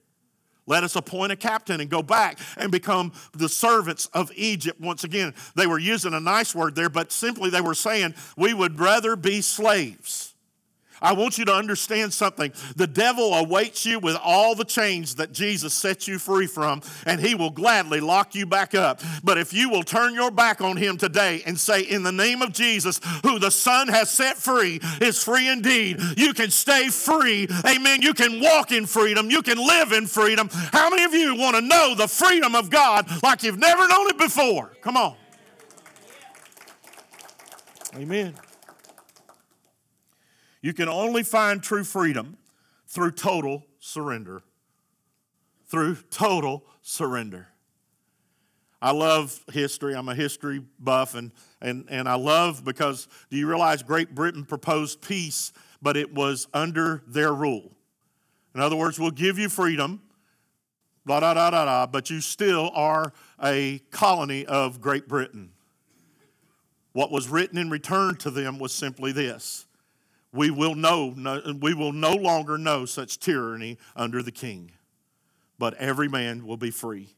Let 0.66 0.82
us 0.82 0.96
appoint 0.96 1.32
a 1.32 1.36
captain 1.36 1.80
and 1.80 1.90
go 1.90 2.02
back 2.02 2.38
and 2.56 2.72
become 2.72 3.12
the 3.32 3.48
servants 3.48 4.06
of 4.12 4.32
Egypt 4.34 4.80
once 4.80 5.04
again. 5.04 5.34
They 5.54 5.66
were 5.66 5.78
using 5.78 6.14
a 6.14 6.20
nice 6.20 6.54
word 6.54 6.74
there, 6.74 6.88
but 6.88 7.12
simply 7.12 7.50
they 7.50 7.60
were 7.60 7.74
saying, 7.74 8.14
We 8.36 8.54
would 8.54 8.80
rather 8.80 9.14
be 9.14 9.42
slaves 9.42 10.35
I 11.02 11.12
want 11.12 11.38
you 11.38 11.44
to 11.46 11.52
understand 11.52 12.12
something. 12.12 12.52
The 12.76 12.86
devil 12.86 13.34
awaits 13.34 13.84
you 13.84 13.98
with 13.98 14.16
all 14.22 14.54
the 14.54 14.64
chains 14.64 15.16
that 15.16 15.32
Jesus 15.32 15.74
set 15.74 16.08
you 16.08 16.18
free 16.18 16.46
from, 16.46 16.82
and 17.04 17.20
he 17.20 17.34
will 17.34 17.50
gladly 17.50 18.00
lock 18.00 18.34
you 18.34 18.46
back 18.46 18.74
up. 18.74 19.00
But 19.22 19.38
if 19.38 19.52
you 19.52 19.68
will 19.68 19.82
turn 19.82 20.14
your 20.14 20.30
back 20.30 20.60
on 20.60 20.76
him 20.76 20.96
today 20.96 21.42
and 21.46 21.58
say, 21.58 21.82
In 21.82 22.02
the 22.02 22.12
name 22.12 22.42
of 22.42 22.52
Jesus, 22.52 23.00
who 23.22 23.38
the 23.38 23.50
Son 23.50 23.88
has 23.88 24.10
set 24.10 24.36
free 24.36 24.80
is 25.00 25.22
free 25.22 25.48
indeed, 25.48 26.00
you 26.16 26.32
can 26.32 26.50
stay 26.50 26.88
free. 26.88 27.48
Amen. 27.66 28.02
You 28.02 28.14
can 28.14 28.40
walk 28.40 28.72
in 28.72 28.86
freedom. 28.86 29.30
You 29.30 29.42
can 29.42 29.58
live 29.58 29.92
in 29.92 30.06
freedom. 30.06 30.48
How 30.52 30.90
many 30.90 31.04
of 31.04 31.14
you 31.14 31.34
want 31.36 31.56
to 31.56 31.62
know 31.62 31.94
the 31.94 32.08
freedom 32.08 32.54
of 32.54 32.70
God 32.70 33.06
like 33.22 33.42
you've 33.42 33.58
never 33.58 33.86
known 33.88 34.08
it 34.08 34.18
before? 34.18 34.72
Come 34.80 34.96
on. 34.96 35.16
Amen. 37.94 38.34
You 40.66 40.74
can 40.74 40.88
only 40.88 41.22
find 41.22 41.62
true 41.62 41.84
freedom 41.84 42.38
through 42.88 43.12
total 43.12 43.64
surrender. 43.78 44.42
Through 45.68 45.98
total 46.10 46.64
surrender. 46.82 47.46
I 48.82 48.90
love 48.90 49.44
history. 49.52 49.94
I'm 49.94 50.08
a 50.08 50.14
history 50.16 50.60
buff, 50.80 51.14
and, 51.14 51.30
and, 51.60 51.86
and 51.88 52.08
I 52.08 52.16
love 52.16 52.64
because 52.64 53.06
do 53.30 53.36
you 53.36 53.46
realize 53.46 53.84
Great 53.84 54.12
Britain 54.12 54.44
proposed 54.44 55.00
peace, 55.02 55.52
but 55.82 55.96
it 55.96 56.12
was 56.12 56.48
under 56.52 57.04
their 57.06 57.32
rule? 57.32 57.70
In 58.52 58.60
other 58.60 58.74
words, 58.74 58.98
we'll 58.98 59.12
give 59.12 59.38
you 59.38 59.48
freedom, 59.48 60.02
blah, 61.04 61.20
da, 61.20 61.34
da, 61.34 61.50
da, 61.50 61.64
da, 61.66 61.86
but 61.86 62.10
you 62.10 62.20
still 62.20 62.72
are 62.74 63.12
a 63.40 63.78
colony 63.92 64.44
of 64.46 64.80
Great 64.80 65.06
Britain. 65.06 65.52
What 66.92 67.12
was 67.12 67.28
written 67.28 67.56
in 67.56 67.70
return 67.70 68.16
to 68.16 68.32
them 68.32 68.58
was 68.58 68.72
simply 68.72 69.12
this 69.12 69.66
we 70.36 70.50
will 70.50 70.74
know 70.74 71.14
we 71.60 71.74
will 71.74 71.92
no 71.92 72.12
longer 72.12 72.58
know 72.58 72.84
such 72.84 73.18
tyranny 73.18 73.78
under 73.94 74.22
the 74.22 74.32
king. 74.32 74.72
But 75.58 75.74
every 75.74 76.08
man 76.08 76.46
will 76.46 76.58
be 76.58 76.70
free 76.70 77.16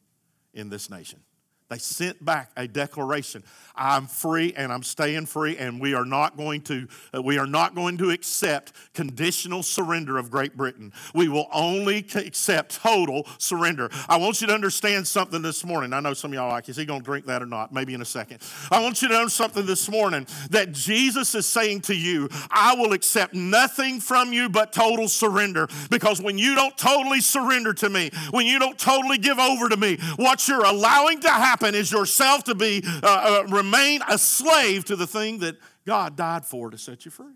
in 0.54 0.70
this 0.70 0.88
nation 0.88 1.20
they 1.68 1.78
sent 1.78 2.25
back 2.25 2.50
a 2.56 2.66
declaration 2.66 3.42
I'm 3.78 4.06
free 4.06 4.52
and 4.56 4.72
I'm 4.72 4.82
staying 4.82 5.26
free, 5.26 5.56
and 5.56 5.80
we 5.80 5.94
are 5.94 6.04
not 6.04 6.37
going 6.37 6.62
to 6.62 6.88
uh, 7.14 7.22
we 7.22 7.38
are 7.38 7.46
not 7.46 7.75
going 7.75 7.96
to 7.98 8.10
accept 8.10 8.72
conditional 8.92 9.62
surrender 9.62 10.18
of 10.18 10.30
Great 10.30 10.56
Britain. 10.56 10.92
We 11.14 11.28
will 11.28 11.46
only 11.52 11.98
accept 12.16 12.75
total 12.82 13.26
surrender. 13.38 13.88
I 14.08 14.16
want 14.16 14.40
you 14.40 14.48
to 14.48 14.54
understand 14.54 15.06
something 15.06 15.42
this 15.42 15.64
morning. 15.64 15.92
I 15.92 16.00
know 16.00 16.12
some 16.12 16.32
of 16.32 16.34
y'all 16.34 16.48
like, 16.48 16.68
is 16.68 16.76
he 16.76 16.84
going 16.84 17.00
to 17.00 17.04
drink 17.04 17.26
that 17.26 17.42
or 17.42 17.46
not? 17.46 17.72
Maybe 17.72 17.94
in 17.94 18.02
a 18.02 18.06
second. 18.06 18.40
I 18.70 18.82
want 18.82 19.00
you 19.00 19.08
to 19.08 19.14
know 19.14 19.28
something 19.28 19.64
this 19.64 19.88
morning 19.88 20.26
that 20.50 20.72
Jesus 20.72 21.34
is 21.34 21.46
saying 21.46 21.82
to 21.82 21.94
you, 21.94 22.28
I 22.50 22.75
will 22.75 22.92
accept 22.92 23.34
nothing 23.34 24.00
from 24.00 24.32
you 24.32 24.48
but 24.48 24.72
total 24.72 25.08
surrender. 25.08 25.68
Because 25.90 26.20
when 26.20 26.37
you 26.37 26.54
don't 26.54 26.76
totally 26.76 27.20
surrender 27.20 27.72
to 27.75 27.88
me, 27.88 28.10
when 28.30 28.46
you 28.46 28.58
don't 28.58 28.78
totally 28.78 29.18
give 29.18 29.38
over 29.38 29.68
to 29.68 29.76
me, 29.76 29.98
what 30.16 30.48
you're 30.48 30.64
allowing 30.64 31.20
to 31.20 31.30
happen 31.30 31.57
happen 31.58 31.74
is 31.74 31.90
yourself 31.90 32.44
to 32.44 32.54
be 32.54 32.82
uh, 33.02 33.42
uh, 33.46 33.48
remain 33.48 34.00
a 34.08 34.18
slave 34.18 34.84
to 34.86 34.96
the 34.96 35.06
thing 35.06 35.38
that 35.38 35.56
God 35.86 36.16
died 36.16 36.44
for 36.44 36.70
to 36.70 36.78
set 36.78 37.04
you 37.04 37.10
free. 37.10 37.34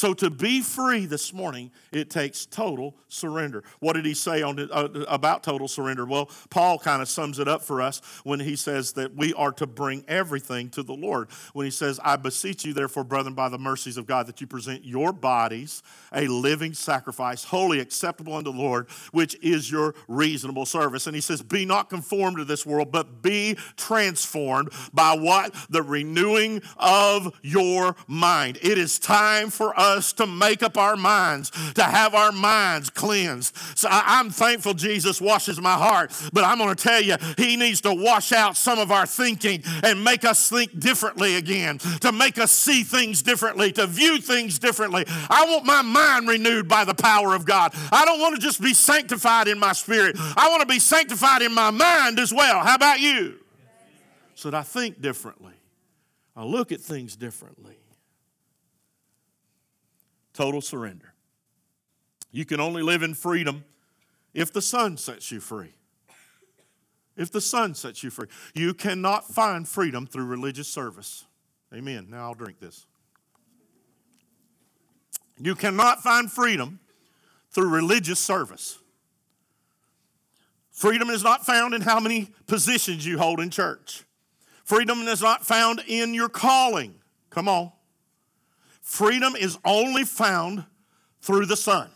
So 0.00 0.14
to 0.14 0.30
be 0.30 0.62
free 0.62 1.04
this 1.04 1.30
morning, 1.30 1.70
it 1.92 2.08
takes 2.08 2.46
total 2.46 2.96
surrender. 3.08 3.62
What 3.80 3.96
did 3.96 4.06
he 4.06 4.14
say 4.14 4.40
on 4.40 4.58
uh, 4.58 4.88
about 5.08 5.42
total 5.42 5.68
surrender? 5.68 6.06
Well, 6.06 6.30
Paul 6.48 6.78
kind 6.78 7.02
of 7.02 7.08
sums 7.10 7.38
it 7.38 7.46
up 7.46 7.60
for 7.60 7.82
us 7.82 8.00
when 8.24 8.40
he 8.40 8.56
says 8.56 8.94
that 8.94 9.14
we 9.14 9.34
are 9.34 9.52
to 9.52 9.66
bring 9.66 10.02
everything 10.08 10.70
to 10.70 10.82
the 10.82 10.94
Lord. 10.94 11.28
When 11.52 11.66
he 11.66 11.70
says, 11.70 12.00
"I 12.02 12.16
beseech 12.16 12.64
you, 12.64 12.72
therefore, 12.72 13.04
brethren, 13.04 13.34
by 13.34 13.50
the 13.50 13.58
mercies 13.58 13.98
of 13.98 14.06
God, 14.06 14.26
that 14.28 14.40
you 14.40 14.46
present 14.46 14.86
your 14.86 15.12
bodies 15.12 15.82
a 16.14 16.28
living 16.28 16.72
sacrifice, 16.72 17.44
holy, 17.44 17.78
acceptable 17.78 18.34
unto 18.34 18.50
the 18.52 18.58
Lord, 18.58 18.88
which 19.12 19.36
is 19.42 19.70
your 19.70 19.94
reasonable 20.08 20.64
service." 20.64 21.06
And 21.06 21.14
he 21.14 21.20
says, 21.20 21.42
"Be 21.42 21.66
not 21.66 21.90
conformed 21.90 22.38
to 22.38 22.46
this 22.46 22.64
world, 22.64 22.90
but 22.90 23.20
be 23.20 23.54
transformed 23.76 24.70
by 24.94 25.12
what 25.12 25.54
the 25.68 25.82
renewing 25.82 26.62
of 26.78 27.34
your 27.42 27.96
mind." 28.06 28.58
It 28.62 28.78
is 28.78 28.98
time 28.98 29.50
for 29.50 29.78
us 29.78 29.89
to 30.14 30.26
make 30.26 30.62
up 30.62 30.76
our 30.76 30.96
minds, 30.96 31.50
to 31.74 31.82
have 31.82 32.14
our 32.14 32.32
minds 32.32 32.90
cleansed. 32.90 33.56
So 33.76 33.88
I, 33.90 34.20
am 34.20 34.30
thankful 34.30 34.74
Jesus 34.74 35.20
washes 35.20 35.60
my 35.60 35.74
heart, 35.74 36.12
but 36.32 36.44
I'm 36.44 36.58
going 36.58 36.74
to 36.74 36.82
tell 36.82 37.00
you, 37.00 37.16
He 37.36 37.56
needs 37.56 37.80
to 37.82 37.94
wash 37.94 38.32
out 38.32 38.56
some 38.56 38.78
of 38.78 38.90
our 38.90 39.06
thinking 39.06 39.62
and 39.82 40.04
make 40.04 40.24
us 40.24 40.48
think 40.48 40.78
differently 40.78 41.36
again, 41.36 41.78
to 42.00 42.12
make 42.12 42.38
us 42.38 42.52
see 42.52 42.82
things 42.82 43.22
differently, 43.22 43.72
to 43.72 43.86
view 43.86 44.20
things 44.20 44.58
differently. 44.58 45.04
I 45.08 45.46
want 45.46 45.64
my 45.64 45.82
mind 45.82 46.28
renewed 46.28 46.68
by 46.68 46.84
the 46.84 46.94
power 46.94 47.34
of 47.34 47.44
God. 47.44 47.72
I 47.90 48.04
don't 48.04 48.20
want 48.20 48.36
to 48.36 48.40
just 48.40 48.60
be 48.60 48.74
sanctified 48.74 49.48
in 49.48 49.58
my 49.58 49.72
spirit, 49.72 50.16
I 50.18 50.48
want 50.50 50.60
to 50.62 50.68
be 50.68 50.78
sanctified 50.78 51.42
in 51.42 51.54
my 51.54 51.70
mind 51.70 52.18
as 52.18 52.32
well. 52.32 52.60
How 52.60 52.74
about 52.74 53.00
you? 53.00 53.38
So 54.34 54.50
that 54.50 54.56
I 54.56 54.62
think 54.62 55.02
differently, 55.02 55.54
I 56.34 56.44
look 56.44 56.72
at 56.72 56.80
things 56.80 57.16
differently. 57.16 57.79
Total 60.40 60.62
surrender. 60.62 61.12
You 62.32 62.46
can 62.46 62.60
only 62.60 62.80
live 62.80 63.02
in 63.02 63.12
freedom 63.12 63.62
if 64.32 64.50
the 64.50 64.62
Son 64.62 64.96
sets 64.96 65.30
you 65.30 65.38
free. 65.38 65.74
If 67.14 67.30
the 67.30 67.42
Son 67.42 67.74
sets 67.74 68.02
you 68.02 68.08
free. 68.08 68.28
You 68.54 68.72
cannot 68.72 69.28
find 69.28 69.68
freedom 69.68 70.06
through 70.06 70.24
religious 70.24 70.66
service. 70.66 71.26
Amen. 71.74 72.06
Now 72.08 72.28
I'll 72.28 72.34
drink 72.34 72.58
this. 72.58 72.86
You 75.38 75.54
cannot 75.54 76.02
find 76.02 76.32
freedom 76.32 76.80
through 77.50 77.68
religious 77.68 78.18
service. 78.18 78.78
Freedom 80.70 81.10
is 81.10 81.22
not 81.22 81.44
found 81.44 81.74
in 81.74 81.82
how 81.82 82.00
many 82.00 82.30
positions 82.46 83.04
you 83.04 83.18
hold 83.18 83.40
in 83.40 83.50
church. 83.50 84.04
Freedom 84.64 85.00
is 85.00 85.20
not 85.20 85.44
found 85.44 85.82
in 85.86 86.14
your 86.14 86.30
calling. 86.30 86.94
Come 87.28 87.46
on. 87.46 87.72
Freedom 88.80 89.36
is 89.36 89.58
only 89.64 90.04
found 90.04 90.64
through 91.20 91.46
the 91.46 91.56
Son. 91.56 91.90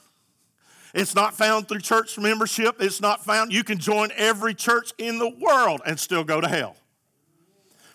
It's 0.94 1.14
not 1.14 1.34
found 1.34 1.68
through 1.68 1.80
church 1.80 2.16
membership. 2.18 2.76
It's 2.78 3.00
not 3.00 3.24
found. 3.24 3.52
You 3.52 3.64
can 3.64 3.78
join 3.78 4.10
every 4.16 4.54
church 4.54 4.92
in 4.96 5.18
the 5.18 5.28
world 5.28 5.82
and 5.84 5.98
still 5.98 6.22
go 6.22 6.40
to 6.40 6.48
hell. 6.48 6.76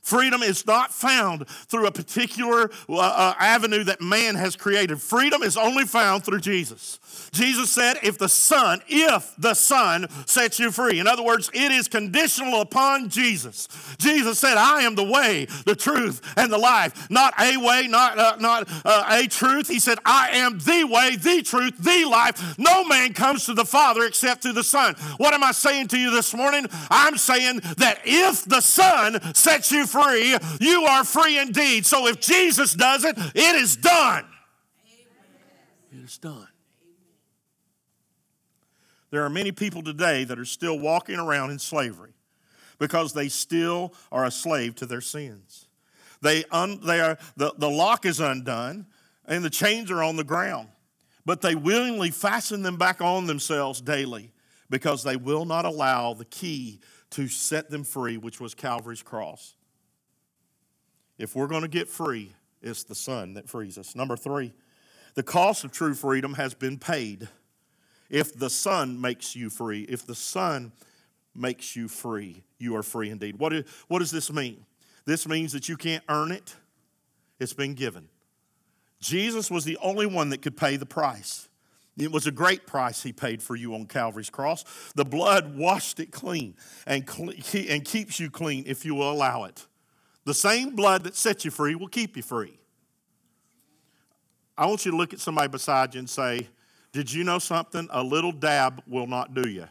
Freedom 0.01 0.41
is 0.41 0.65
not 0.65 0.93
found 0.93 1.47
through 1.47 1.87
a 1.87 1.91
particular 1.91 2.71
uh, 2.87 2.97
uh, 2.97 3.33
avenue 3.39 3.83
that 3.83 4.01
man 4.01 4.35
has 4.35 4.55
created. 4.55 5.01
Freedom 5.01 5.43
is 5.43 5.57
only 5.57 5.85
found 5.85 6.23
through 6.23 6.39
Jesus. 6.39 6.99
Jesus 7.31 7.71
said, 7.71 7.97
if 8.03 8.17
the 8.17 8.29
Son, 8.29 8.81
if 8.87 9.33
the 9.37 9.53
Son 9.53 10.07
sets 10.25 10.59
you 10.59 10.71
free. 10.71 10.99
In 10.99 11.07
other 11.07 11.23
words, 11.23 11.49
it 11.53 11.71
is 11.71 11.87
conditional 11.87 12.61
upon 12.61 13.09
Jesus. 13.09 13.67
Jesus 13.97 14.39
said, 14.39 14.57
I 14.57 14.81
am 14.81 14.95
the 14.95 15.03
way, 15.03 15.45
the 15.65 15.75
truth, 15.75 16.21
and 16.37 16.51
the 16.51 16.57
life. 16.57 17.09
Not 17.09 17.33
a 17.39 17.57
way, 17.57 17.87
not, 17.87 18.17
uh, 18.17 18.37
not 18.39 18.67
uh, 18.85 19.05
a 19.09 19.27
truth. 19.27 19.67
He 19.67 19.79
said, 19.79 19.99
I 20.05 20.29
am 20.33 20.59
the 20.59 20.85
way, 20.85 21.15
the 21.15 21.41
truth, 21.41 21.77
the 21.77 22.05
life. 22.09 22.57
No 22.57 22.83
man 22.83 23.13
comes 23.13 23.45
to 23.45 23.53
the 23.53 23.65
Father 23.65 24.03
except 24.03 24.43
through 24.43 24.53
the 24.53 24.63
Son. 24.63 24.95
What 25.17 25.33
am 25.33 25.43
I 25.43 25.51
saying 25.51 25.89
to 25.89 25.99
you 25.99 26.11
this 26.11 26.33
morning? 26.33 26.65
I'm 26.89 27.17
saying 27.17 27.61
that 27.77 27.99
if 28.05 28.45
the 28.45 28.61
Son 28.61 29.33
sets 29.33 29.71
you 29.71 29.85
free, 29.89 30.37
you 30.59 30.83
are 30.83 31.03
free 31.03 31.39
indeed. 31.39 31.85
So 31.85 32.07
if 32.07 32.19
Jesus 32.19 32.73
does 32.73 33.03
it, 33.03 33.17
it 33.17 33.55
is 33.55 33.75
done. 33.75 34.25
It 35.91 36.03
is 36.03 36.17
done. 36.17 36.47
There 39.11 39.23
are 39.23 39.29
many 39.29 39.51
people 39.51 39.81
today 39.81 40.23
that 40.23 40.37
are 40.37 40.45
still 40.45 40.77
walking 40.77 41.15
around 41.15 41.51
in 41.51 41.59
slavery 41.59 42.13
because 42.77 43.13
they 43.13 43.27
still 43.27 43.93
are 44.11 44.25
a 44.25 44.31
slave 44.31 44.75
to 44.75 44.85
their 44.85 45.01
sins. 45.01 45.67
They, 46.21 46.43
un, 46.51 46.79
they 46.85 46.99
are, 46.99 47.17
the, 47.37 47.53
the 47.57 47.69
lock 47.69 48.05
is 48.05 48.19
undone 48.19 48.85
and 49.25 49.43
the 49.43 49.49
chains 49.49 49.89
are 49.89 50.03
on 50.03 50.15
the 50.15 50.23
ground, 50.23 50.69
but 51.25 51.41
they 51.41 51.55
willingly 51.55 52.11
fasten 52.11 52.61
them 52.61 52.77
back 52.77 53.01
on 53.01 53.25
themselves 53.25 53.81
daily 53.81 54.31
because 54.69 55.03
they 55.03 55.15
will 55.15 55.45
not 55.45 55.65
allow 55.65 56.13
the 56.13 56.25
key 56.25 56.79
to 57.11 57.27
set 57.27 57.69
them 57.69 57.83
free, 57.83 58.17
which 58.17 58.39
was 58.39 58.53
Calvary's 58.53 59.01
cross. 59.01 59.55
If 61.19 61.35
we're 61.35 61.47
going 61.47 61.61
to 61.61 61.67
get 61.67 61.89
free, 61.89 62.33
it's 62.61 62.83
the 62.83 62.95
Son 62.95 63.35
that 63.35 63.47
frees 63.47 63.77
us. 63.77 63.95
Number 63.95 64.15
three, 64.15 64.53
the 65.13 65.21
cost 65.21 65.63
of 65.63 65.71
true 65.71 65.93
freedom 65.93 66.33
has 66.35 66.53
been 66.53 66.79
paid. 66.79 67.27
If 68.09 68.33
the 68.33 68.49
Son 68.49 68.99
makes 68.99 69.35
you 69.35 69.49
free, 69.49 69.81
if 69.83 70.05
the 70.05 70.15
Son 70.15 70.71
makes 71.35 71.75
you 71.75 71.87
free, 71.87 72.43
you 72.57 72.75
are 72.75 72.83
free 72.83 73.09
indeed. 73.09 73.37
What, 73.37 73.53
is, 73.53 73.65
what 73.87 73.99
does 73.99 74.11
this 74.11 74.31
mean? 74.31 74.65
This 75.05 75.27
means 75.27 75.51
that 75.51 75.67
you 75.67 75.77
can't 75.77 76.03
earn 76.09 76.31
it, 76.31 76.55
it's 77.39 77.53
been 77.53 77.73
given. 77.73 78.07
Jesus 79.01 79.51
was 79.51 79.63
the 79.63 79.77
only 79.81 80.05
one 80.05 80.29
that 80.29 80.41
could 80.41 80.57
pay 80.57 80.77
the 80.77 80.85
price. 80.85 81.47
It 81.97 82.11
was 82.11 82.27
a 82.27 82.31
great 82.31 82.65
price 82.65 83.03
he 83.03 83.11
paid 83.11 83.43
for 83.43 83.55
you 83.55 83.75
on 83.75 83.85
Calvary's 83.85 84.29
cross. 84.29 84.63
The 84.95 85.05
blood 85.05 85.57
washed 85.57 85.99
it 85.99 86.11
clean 86.11 86.55
and, 86.85 87.09
and 87.53 87.83
keeps 87.83 88.19
you 88.19 88.29
clean 88.29 88.63
if 88.67 88.85
you 88.85 88.95
will 88.95 89.11
allow 89.11 89.43
it. 89.43 89.65
The 90.25 90.33
same 90.33 90.75
blood 90.75 91.03
that 91.03 91.15
sets 91.15 91.45
you 91.45 91.51
free 91.51 91.75
will 91.75 91.87
keep 91.87 92.15
you 92.17 92.23
free. 92.23 92.59
I 94.57 94.65
want 94.65 94.85
you 94.85 94.91
to 94.91 94.97
look 94.97 95.13
at 95.13 95.19
somebody 95.19 95.47
beside 95.47 95.95
you 95.95 95.99
and 95.99 96.09
say, 96.09 96.47
Did 96.91 97.11
you 97.11 97.23
know 97.23 97.39
something? 97.39 97.87
A 97.91 98.03
little 98.03 98.31
dab 98.31 98.83
will 98.87 99.07
not 99.07 99.33
do 99.33 99.47
you. 99.47 99.67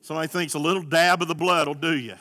Somebody 0.00 0.28
thinks 0.28 0.54
a 0.54 0.58
little 0.58 0.82
dab 0.82 1.22
of 1.22 1.28
the 1.28 1.34
blood 1.34 1.66
will 1.66 1.74
do 1.74 1.96
you. 1.96 2.14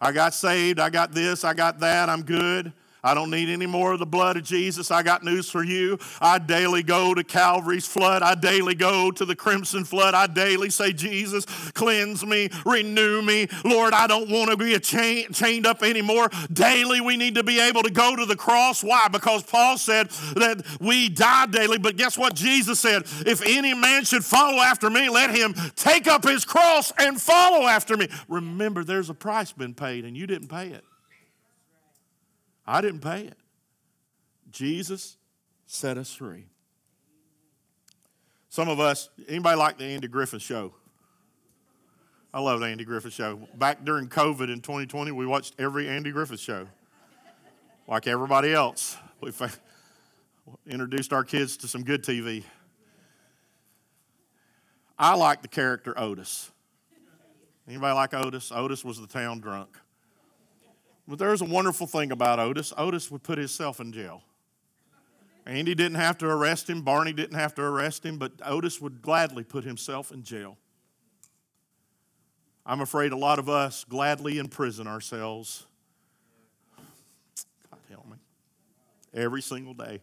I 0.00 0.12
got 0.12 0.34
saved, 0.34 0.80
I 0.80 0.90
got 0.90 1.12
this, 1.12 1.44
I 1.44 1.54
got 1.54 1.78
that, 1.80 2.08
I'm 2.08 2.22
good. 2.22 2.72
I 3.04 3.14
don't 3.14 3.30
need 3.30 3.48
any 3.48 3.66
more 3.66 3.92
of 3.92 3.98
the 3.98 4.06
blood 4.06 4.36
of 4.36 4.44
Jesus. 4.44 4.92
I 4.92 5.02
got 5.02 5.24
news 5.24 5.50
for 5.50 5.64
you. 5.64 5.98
I 6.20 6.38
daily 6.38 6.84
go 6.84 7.14
to 7.14 7.24
Calvary's 7.24 7.86
flood. 7.86 8.22
I 8.22 8.36
daily 8.36 8.76
go 8.76 9.10
to 9.10 9.24
the 9.24 9.34
crimson 9.34 9.84
flood. 9.84 10.14
I 10.14 10.28
daily 10.28 10.70
say, 10.70 10.92
Jesus, 10.92 11.44
cleanse 11.72 12.24
me, 12.24 12.48
renew 12.64 13.20
me. 13.22 13.48
Lord, 13.64 13.92
I 13.92 14.06
don't 14.06 14.30
want 14.30 14.50
to 14.50 14.56
be 14.56 14.78
chain, 14.78 15.32
chained 15.32 15.66
up 15.66 15.82
anymore. 15.82 16.30
Daily, 16.52 17.00
we 17.00 17.16
need 17.16 17.34
to 17.34 17.42
be 17.42 17.58
able 17.58 17.82
to 17.82 17.90
go 17.90 18.14
to 18.14 18.24
the 18.24 18.36
cross. 18.36 18.84
Why? 18.84 19.08
Because 19.08 19.42
Paul 19.42 19.78
said 19.78 20.10
that 20.36 20.64
we 20.80 21.08
die 21.08 21.46
daily. 21.46 21.78
But 21.78 21.96
guess 21.96 22.16
what 22.16 22.34
Jesus 22.34 22.78
said? 22.78 23.02
If 23.26 23.42
any 23.44 23.74
man 23.74 24.04
should 24.04 24.24
follow 24.24 24.58
after 24.58 24.88
me, 24.88 25.08
let 25.08 25.34
him 25.34 25.54
take 25.74 26.06
up 26.06 26.22
his 26.22 26.44
cross 26.44 26.92
and 26.98 27.20
follow 27.20 27.66
after 27.66 27.96
me. 27.96 28.08
Remember, 28.28 28.84
there's 28.84 29.10
a 29.10 29.14
price 29.14 29.50
been 29.50 29.74
paid, 29.74 30.04
and 30.04 30.16
you 30.16 30.28
didn't 30.28 30.48
pay 30.48 30.68
it. 30.68 30.84
I 32.66 32.80
didn't 32.80 33.00
pay 33.00 33.22
it. 33.22 33.36
Jesus 34.50 35.16
set 35.66 35.96
us 35.96 36.12
free. 36.14 36.46
Some 38.48 38.68
of 38.68 38.78
us, 38.78 39.08
anybody 39.28 39.56
like 39.56 39.78
the 39.78 39.84
Andy 39.84 40.08
Griffith 40.08 40.42
show? 40.42 40.74
I 42.34 42.40
love 42.40 42.60
the 42.60 42.66
Andy 42.66 42.84
Griffith 42.84 43.12
show. 43.12 43.40
Back 43.54 43.84
during 43.84 44.08
COVID 44.08 44.52
in 44.52 44.60
2020, 44.60 45.10
we 45.12 45.26
watched 45.26 45.54
every 45.58 45.88
Andy 45.88 46.12
Griffith 46.12 46.40
show. 46.40 46.66
Like 47.88 48.06
everybody 48.06 48.52
else, 48.52 48.96
we 49.20 49.32
introduced 50.66 51.12
our 51.12 51.24
kids 51.24 51.56
to 51.58 51.68
some 51.68 51.82
good 51.82 52.02
TV. 52.02 52.44
I 54.98 55.14
like 55.14 55.42
the 55.42 55.48
character 55.48 55.98
Otis. 55.98 56.50
Anybody 57.66 57.94
like 57.94 58.14
Otis? 58.14 58.52
Otis 58.52 58.84
was 58.84 59.00
the 59.00 59.06
town 59.06 59.40
drunk. 59.40 59.78
But 61.06 61.18
there's 61.18 61.40
a 61.40 61.46
wonderful 61.46 61.86
thing 61.86 62.12
about 62.12 62.38
Otis. 62.38 62.72
Otis 62.76 63.10
would 63.10 63.22
put 63.22 63.38
himself 63.38 63.80
in 63.80 63.92
jail. 63.92 64.22
Andy 65.44 65.74
didn't 65.74 65.96
have 65.96 66.18
to 66.18 66.26
arrest 66.26 66.70
him, 66.70 66.82
Barney 66.82 67.12
didn't 67.12 67.36
have 67.36 67.54
to 67.56 67.62
arrest 67.62 68.06
him, 68.06 68.16
but 68.16 68.32
Otis 68.44 68.80
would 68.80 69.02
gladly 69.02 69.42
put 69.42 69.64
himself 69.64 70.12
in 70.12 70.22
jail. 70.22 70.56
I'm 72.64 72.80
afraid 72.80 73.10
a 73.10 73.16
lot 73.16 73.40
of 73.40 73.48
us 73.48 73.84
gladly 73.84 74.38
imprison 74.38 74.86
ourselves. 74.86 75.66
God 77.70 77.80
help 77.90 78.06
me. 78.06 78.16
Every 79.12 79.42
single 79.42 79.74
day. 79.74 80.00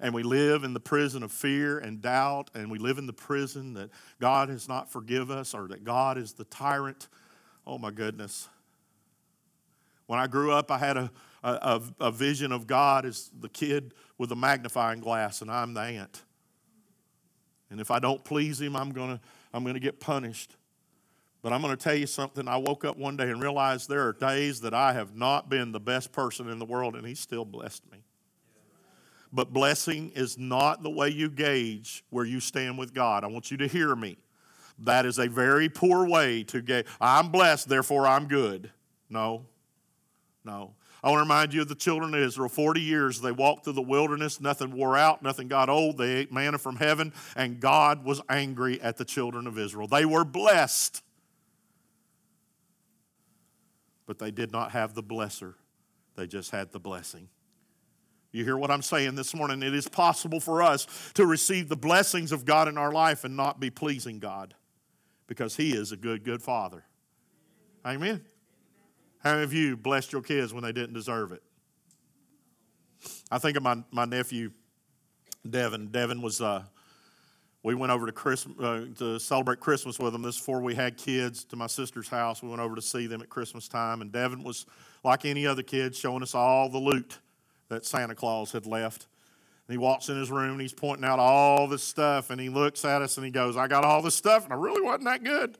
And 0.00 0.14
we 0.14 0.22
live 0.22 0.64
in 0.64 0.72
the 0.72 0.80
prison 0.80 1.22
of 1.22 1.30
fear 1.30 1.78
and 1.78 2.00
doubt, 2.00 2.50
and 2.54 2.70
we 2.70 2.78
live 2.78 2.96
in 2.96 3.06
the 3.06 3.12
prison 3.12 3.74
that 3.74 3.90
God 4.20 4.48
has 4.48 4.68
not 4.68 4.90
forgive 4.90 5.30
us 5.30 5.54
or 5.54 5.68
that 5.68 5.84
God 5.84 6.16
is 6.16 6.32
the 6.32 6.44
tyrant. 6.44 7.08
Oh 7.66 7.76
my 7.76 7.90
goodness. 7.90 8.48
When 10.06 10.18
I 10.18 10.26
grew 10.26 10.52
up, 10.52 10.70
I 10.70 10.78
had 10.78 10.96
a, 10.96 11.10
a, 11.42 11.80
a 12.00 12.10
vision 12.10 12.52
of 12.52 12.66
God 12.66 13.06
as 13.06 13.30
the 13.38 13.48
kid 13.48 13.94
with 14.18 14.32
a 14.32 14.36
magnifying 14.36 15.00
glass, 15.00 15.42
and 15.42 15.50
I'm 15.50 15.74
the 15.74 15.80
ant. 15.80 16.22
And 17.70 17.80
if 17.80 17.90
I 17.90 17.98
don't 17.98 18.22
please 18.22 18.60
him, 18.60 18.76
I'm 18.76 18.90
going 18.90 19.16
to 19.16 19.20
I'm 19.54 19.62
going 19.64 19.74
to 19.74 19.80
get 19.80 20.00
punished. 20.00 20.56
But 21.42 21.52
I'm 21.52 21.60
going 21.60 21.76
to 21.76 21.82
tell 21.82 21.94
you 21.94 22.06
something. 22.06 22.46
I 22.46 22.56
woke 22.56 22.84
up 22.84 22.96
one 22.96 23.16
day 23.16 23.28
and 23.30 23.42
realized 23.42 23.88
there 23.88 24.06
are 24.06 24.12
days 24.12 24.60
that 24.60 24.72
I 24.72 24.92
have 24.92 25.16
not 25.16 25.48
been 25.50 25.72
the 25.72 25.80
best 25.80 26.12
person 26.12 26.48
in 26.48 26.58
the 26.58 26.64
world, 26.64 26.94
and 26.94 27.06
He 27.06 27.14
still 27.14 27.44
blessed 27.44 27.90
me. 27.90 27.98
But 29.32 29.52
blessing 29.52 30.12
is 30.14 30.38
not 30.38 30.82
the 30.82 30.90
way 30.90 31.08
you 31.08 31.30
gauge 31.30 32.04
where 32.10 32.24
you 32.24 32.38
stand 32.38 32.78
with 32.78 32.94
God. 32.94 33.24
I 33.24 33.28
want 33.28 33.50
you 33.50 33.56
to 33.58 33.66
hear 33.66 33.96
me. 33.96 34.18
That 34.78 35.06
is 35.06 35.18
a 35.18 35.26
very 35.26 35.68
poor 35.68 36.06
way 36.06 36.44
to 36.44 36.60
gauge. 36.60 36.86
I'm 37.00 37.30
blessed, 37.30 37.68
therefore 37.68 38.06
I'm 38.06 38.28
good. 38.28 38.70
No, 39.08 39.46
no. 40.44 40.74
I 41.04 41.08
want 41.08 41.18
to 41.18 41.22
remind 41.22 41.52
you 41.52 41.62
of 41.62 41.68
the 41.68 41.74
children 41.74 42.14
of 42.14 42.20
Israel. 42.20 42.48
40 42.48 42.80
years 42.80 43.20
they 43.20 43.32
walked 43.32 43.64
through 43.64 43.72
the 43.72 43.82
wilderness, 43.82 44.40
nothing 44.40 44.72
wore 44.72 44.96
out, 44.96 45.22
nothing 45.22 45.48
got 45.48 45.68
old. 45.68 45.98
They 45.98 46.12
ate 46.12 46.32
manna 46.32 46.58
from 46.58 46.76
heaven, 46.76 47.12
and 47.34 47.58
God 47.58 48.04
was 48.04 48.20
angry 48.28 48.80
at 48.80 48.96
the 48.96 49.04
children 49.04 49.46
of 49.46 49.58
Israel. 49.58 49.88
They 49.88 50.04
were 50.04 50.24
blessed 50.24 51.02
but 54.12 54.18
they 54.18 54.30
did 54.30 54.52
not 54.52 54.72
have 54.72 54.94
the 54.94 55.02
blesser, 55.02 55.54
they 56.16 56.26
just 56.26 56.50
had 56.50 56.70
the 56.72 56.78
blessing. 56.78 57.28
You 58.30 58.44
hear 58.44 58.56
what 58.58 58.70
I'm 58.70 58.82
saying 58.82 59.14
this 59.14 59.34
morning? 59.34 59.62
It 59.62 59.74
is 59.74 59.88
possible 59.88 60.40
for 60.40 60.62
us 60.62 60.86
to 61.14 61.24
receive 61.26 61.68
the 61.68 61.76
blessings 61.76 62.32
of 62.32 62.44
God 62.44 62.68
in 62.68 62.76
our 62.76 62.92
life 62.92 63.24
and 63.24 63.36
not 63.36 63.60
be 63.60 63.70
pleasing 63.70 64.18
God 64.18 64.54
because 65.26 65.56
He 65.56 65.72
is 65.72 65.92
a 65.92 65.96
good, 65.96 66.24
good 66.24 66.42
Father. 66.42 66.84
Amen. 67.86 68.22
How 69.22 69.38
of 69.38 69.52
you 69.52 69.76
blessed 69.76 70.12
your 70.12 70.22
kids 70.22 70.52
when 70.52 70.64
they 70.64 70.72
didn't 70.72 70.94
deserve 70.94 71.30
it? 71.30 71.42
I 73.30 73.38
think 73.38 73.56
of 73.56 73.62
my, 73.62 73.82
my 73.92 74.04
nephew, 74.04 74.50
Devin. 75.48 75.88
Devin 75.88 76.20
was 76.22 76.40
uh, 76.40 76.64
we 77.62 77.76
went 77.76 77.92
over 77.92 78.06
to 78.06 78.12
Christmas 78.12 78.58
uh, 78.58 78.86
to 78.98 79.20
celebrate 79.20 79.60
Christmas 79.60 80.00
with 80.00 80.12
them. 80.12 80.22
This 80.22 80.38
before 80.38 80.60
we 80.60 80.74
had 80.74 80.96
kids 80.96 81.44
to 81.44 81.56
my 81.56 81.68
sister's 81.68 82.08
house. 82.08 82.42
We 82.42 82.48
went 82.48 82.60
over 82.60 82.74
to 82.74 82.82
see 82.82 83.06
them 83.06 83.22
at 83.22 83.28
Christmas 83.28 83.68
time, 83.68 84.02
and 84.02 84.10
Devin 84.10 84.42
was 84.42 84.66
like 85.04 85.24
any 85.24 85.46
other 85.46 85.62
kid, 85.62 85.94
showing 85.94 86.22
us 86.22 86.34
all 86.34 86.68
the 86.68 86.78
loot 86.78 87.18
that 87.68 87.84
Santa 87.84 88.16
Claus 88.16 88.50
had 88.50 88.66
left. 88.66 89.06
And 89.68 89.74
he 89.74 89.78
walks 89.78 90.08
in 90.08 90.18
his 90.18 90.32
room 90.32 90.52
and 90.52 90.60
he's 90.60 90.72
pointing 90.72 91.04
out 91.04 91.20
all 91.20 91.68
this 91.68 91.84
stuff, 91.84 92.30
and 92.30 92.40
he 92.40 92.48
looks 92.48 92.84
at 92.84 93.02
us 93.02 93.16
and 93.16 93.24
he 93.24 93.30
goes, 93.30 93.56
"I 93.56 93.68
got 93.68 93.84
all 93.84 94.02
this 94.02 94.16
stuff, 94.16 94.42
and 94.42 94.52
I 94.52 94.56
really 94.56 94.82
wasn't 94.82 95.04
that 95.04 95.22
good." 95.22 95.58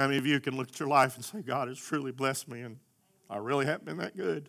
How 0.00 0.06
many 0.06 0.16
of 0.16 0.24
you 0.24 0.40
can 0.40 0.56
look 0.56 0.70
at 0.70 0.80
your 0.80 0.88
life 0.88 1.16
and 1.16 1.22
say, 1.22 1.42
God 1.42 1.68
has 1.68 1.78
truly 1.78 2.10
blessed 2.10 2.48
me 2.48 2.62
and 2.62 2.78
I 3.28 3.36
really 3.36 3.66
haven't 3.66 3.84
been 3.84 3.98
that 3.98 4.16
good? 4.16 4.48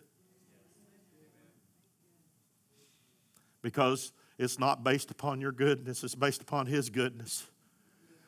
Because 3.60 4.14
it's 4.38 4.58
not 4.58 4.82
based 4.82 5.10
upon 5.10 5.42
your 5.42 5.52
goodness, 5.52 6.04
it's 6.04 6.14
based 6.14 6.40
upon 6.40 6.68
His 6.68 6.88
goodness. 6.88 7.48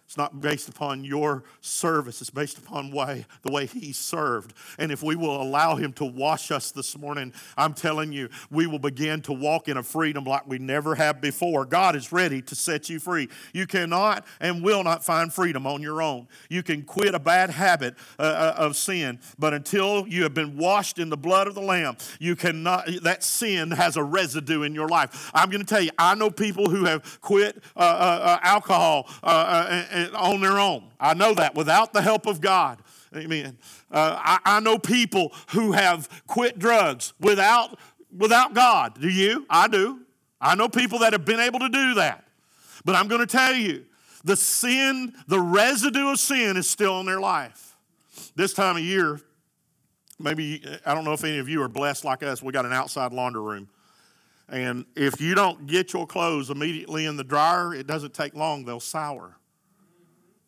It's 0.07 0.19
not 0.19 0.41
based 0.41 0.69
upon 0.69 1.03
your 1.03 1.45
service, 1.61 2.21
it's 2.21 2.29
based 2.29 2.59
upon 2.59 2.91
way, 2.91 3.25
the 3.43 3.51
way 3.51 3.67
He 3.67 3.93
served. 3.93 4.53
And 4.79 4.93
if 4.93 5.03
we 5.03 5.17
will 5.17 5.41
allow 5.41 5.77
Him 5.77 5.93
to 5.95 6.05
wash 6.05 6.51
us 6.51 6.71
this 6.71 6.97
morning, 6.99 7.33
I'm 7.57 7.73
telling 7.73 8.13
you, 8.13 8.29
we 8.51 8.67
will 8.67 8.79
begin 8.79 9.23
to 9.23 9.33
walk 9.33 9.67
in 9.67 9.79
a 9.79 9.83
freedom 9.83 10.25
like 10.25 10.47
we 10.47 10.59
never 10.59 10.95
have 10.95 11.23
before. 11.23 11.65
God 11.65 11.97
is 11.97 12.13
ready 12.13 12.43
to 12.43 12.55
set 12.55 12.91
you 12.91 13.01
free. 13.01 13.29
You 13.55 13.67
cannot 13.67 14.27
and 14.41 14.63
will 14.63 14.85
not 14.85 15.03
find 15.03 15.33
freedom 15.33 15.67
on 15.67 15.81
your 15.81 16.03
own. 16.03 16.29
You 16.51 16.63
can 16.63 16.83
quit 16.83 17.15
a 17.15 17.19
bad 17.19 17.51
habit 17.51 17.97
uh, 18.19 18.23
uh 18.23 18.55
of 18.59 18.77
sin, 18.77 19.19
but 19.39 19.55
until 19.55 20.07
you 20.07 20.23
have 20.25 20.35
been 20.35 20.57
washed 20.57 20.99
in 20.99 21.09
the 21.09 21.17
blood 21.17 21.49
of 21.49 21.55
the 21.55 21.63
Lamb, 21.63 21.97
you 22.21 22.37
cannot, 22.37 22.89
that 23.03 23.25
sin 23.25 23.71
has 23.71 23.97
a 23.97 24.05
residue 24.05 24.63
in 24.63 24.75
your 24.75 24.89
life. 24.89 25.31
I'm 25.35 25.49
going 25.49 25.63
to 25.63 25.67
tell 25.67 25.83
you, 25.83 25.91
I 25.99 26.15
know 26.15 26.31
people 26.31 26.69
who 26.69 26.85
have 26.85 27.21
quit 27.23 27.63
uh, 27.75 27.81
uh, 27.81 27.85
uh 27.85 28.39
alcohol 28.43 29.09
uh, 29.23 29.85
on 30.15 30.41
their 30.41 30.59
own. 30.59 30.91
I 30.99 31.15
know 31.15 31.35
that 31.35 31.55
without 31.55 31.93
the 31.93 32.03
help 32.03 32.27
of 32.27 32.41
God. 32.41 32.79
Amen. 33.15 33.59
Uh, 33.91 34.17
I, 34.19 34.57
I 34.57 34.61
know 34.61 34.79
people 34.79 35.33
who 35.51 35.73
have 35.73 36.09
quit 36.27 36.59
drugs 36.59 37.13
without, 37.21 37.79
without 38.17 38.55
God. 38.55 39.01
Do 39.01 39.09
you? 39.09 39.47
I 39.49 39.69
do. 39.69 40.01
I 40.41 40.55
know 40.55 40.69
people 40.69 40.99
that 41.01 41.13
have 41.13 41.25
been 41.25 41.41
able 41.41 41.61
to 41.61 41.69
do 41.69 41.95
that. 41.95 42.25
But 42.85 42.97
I'm 42.97 43.09
going 43.09 43.21
to 43.21 43.27
tell 43.27 43.55
you 43.55 43.85
the 44.25 44.37
sin, 44.37 45.15
the 45.29 45.41
residue 45.41 46.11
of 46.11 46.19
sin 46.19 46.57
is 46.57 46.69
still 46.69 47.01
in 47.01 47.07
their 47.07 47.21
life. 47.21 47.77
This 48.35 48.53
time 48.53 48.77
of 48.77 48.83
year, 48.83 49.21
maybe, 50.19 50.63
I 50.85 50.95
don't 50.95 51.05
know 51.05 51.13
if 51.13 51.25
any 51.25 51.39
of 51.39 51.49
you 51.49 51.63
are 51.63 51.69
blessed 51.69 52.05
like 52.05 52.23
us. 52.23 52.43
We 52.43 52.53
got 52.53 52.67
an 52.67 52.73
outside 52.73 53.13
laundry 53.13 53.43
room. 53.43 53.69
And 54.49 54.85
if 54.97 55.21
you 55.21 55.35
don't 55.35 55.67
get 55.67 55.93
your 55.93 56.07
clothes 56.07 56.51
immediately 56.51 57.07
in 57.07 57.17
the 57.17 57.25
dryer, 57.25 57.73
it 57.75 57.87
doesn't 57.87 58.13
take 58.13 58.35
long, 58.35 58.65
they'll 58.65 58.81
sour 58.81 59.37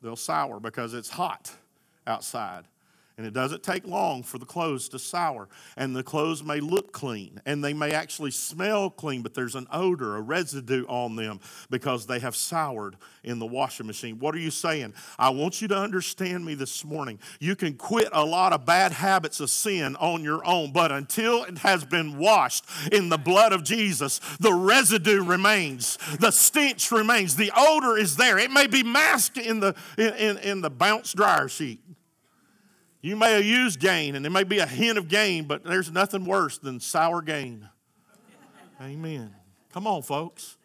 they'll 0.02 0.16
sour 0.16 0.60
because 0.60 0.94
it's 0.94 1.10
hot 1.10 1.52
outside. 2.06 2.64
And 3.18 3.26
it 3.26 3.32
doesn't 3.32 3.62
take 3.62 3.86
long 3.86 4.22
for 4.22 4.36
the 4.36 4.44
clothes 4.44 4.90
to 4.90 4.98
sour. 4.98 5.48
And 5.78 5.96
the 5.96 6.02
clothes 6.02 6.44
may 6.44 6.60
look 6.60 6.92
clean 6.92 7.40
and 7.46 7.64
they 7.64 7.72
may 7.72 7.92
actually 7.92 8.30
smell 8.30 8.90
clean, 8.90 9.22
but 9.22 9.32
there's 9.32 9.54
an 9.54 9.66
odor, 9.72 10.16
a 10.16 10.20
residue 10.20 10.84
on 10.86 11.16
them 11.16 11.40
because 11.70 12.06
they 12.06 12.18
have 12.18 12.36
soured 12.36 12.96
in 13.24 13.38
the 13.38 13.46
washing 13.46 13.86
machine. 13.86 14.18
What 14.18 14.34
are 14.34 14.38
you 14.38 14.50
saying? 14.50 14.92
I 15.18 15.30
want 15.30 15.62
you 15.62 15.68
to 15.68 15.78
understand 15.78 16.44
me 16.44 16.54
this 16.54 16.84
morning. 16.84 17.18
You 17.40 17.56
can 17.56 17.72
quit 17.74 18.10
a 18.12 18.22
lot 18.22 18.52
of 18.52 18.66
bad 18.66 18.92
habits 18.92 19.40
of 19.40 19.48
sin 19.48 19.96
on 19.96 20.22
your 20.22 20.46
own, 20.46 20.72
but 20.72 20.92
until 20.92 21.44
it 21.44 21.56
has 21.58 21.86
been 21.86 22.18
washed 22.18 22.66
in 22.92 23.08
the 23.08 23.16
blood 23.16 23.54
of 23.54 23.64
Jesus, 23.64 24.18
the 24.40 24.52
residue 24.52 25.24
remains, 25.24 25.96
the 26.20 26.30
stench 26.30 26.92
remains, 26.92 27.36
the 27.36 27.50
odor 27.56 27.96
is 27.96 28.16
there. 28.16 28.36
It 28.36 28.50
may 28.50 28.66
be 28.66 28.82
masked 28.82 29.38
in 29.38 29.60
the, 29.60 29.74
in, 29.96 30.12
in, 30.12 30.38
in 30.38 30.60
the 30.60 30.70
bounce 30.70 31.14
dryer 31.14 31.48
sheet. 31.48 31.80
You 33.06 33.14
may 33.14 33.34
have 33.34 33.44
used 33.44 33.78
Gain, 33.78 34.16
and 34.16 34.24
there 34.24 34.32
may 34.32 34.42
be 34.42 34.58
a 34.58 34.66
hint 34.66 34.98
of 34.98 35.06
Gain, 35.06 35.44
but 35.44 35.62
there's 35.62 35.92
nothing 35.92 36.24
worse 36.24 36.58
than 36.58 36.80
sour 36.80 37.22
Gain. 37.22 37.68
Amen. 38.82 39.32
Come 39.72 39.86
on, 39.86 40.02
folks. 40.02 40.56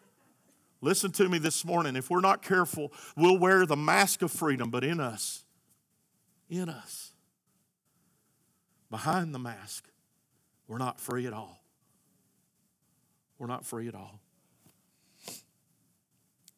Listen 0.80 1.12
to 1.12 1.28
me 1.28 1.38
this 1.38 1.64
morning. 1.64 1.94
If 1.94 2.10
we're 2.10 2.18
not 2.18 2.42
careful, 2.42 2.92
we'll 3.16 3.38
wear 3.38 3.64
the 3.64 3.76
mask 3.76 4.22
of 4.22 4.32
freedom, 4.32 4.70
but 4.70 4.82
in 4.82 4.98
us, 4.98 5.44
in 6.50 6.68
us, 6.68 7.12
behind 8.90 9.32
the 9.32 9.38
mask, 9.38 9.88
we're 10.66 10.78
not 10.78 10.98
free 10.98 11.28
at 11.28 11.32
all. 11.32 11.62
We're 13.38 13.46
not 13.46 13.64
free 13.64 13.86
at 13.86 13.94
all. 13.94 14.18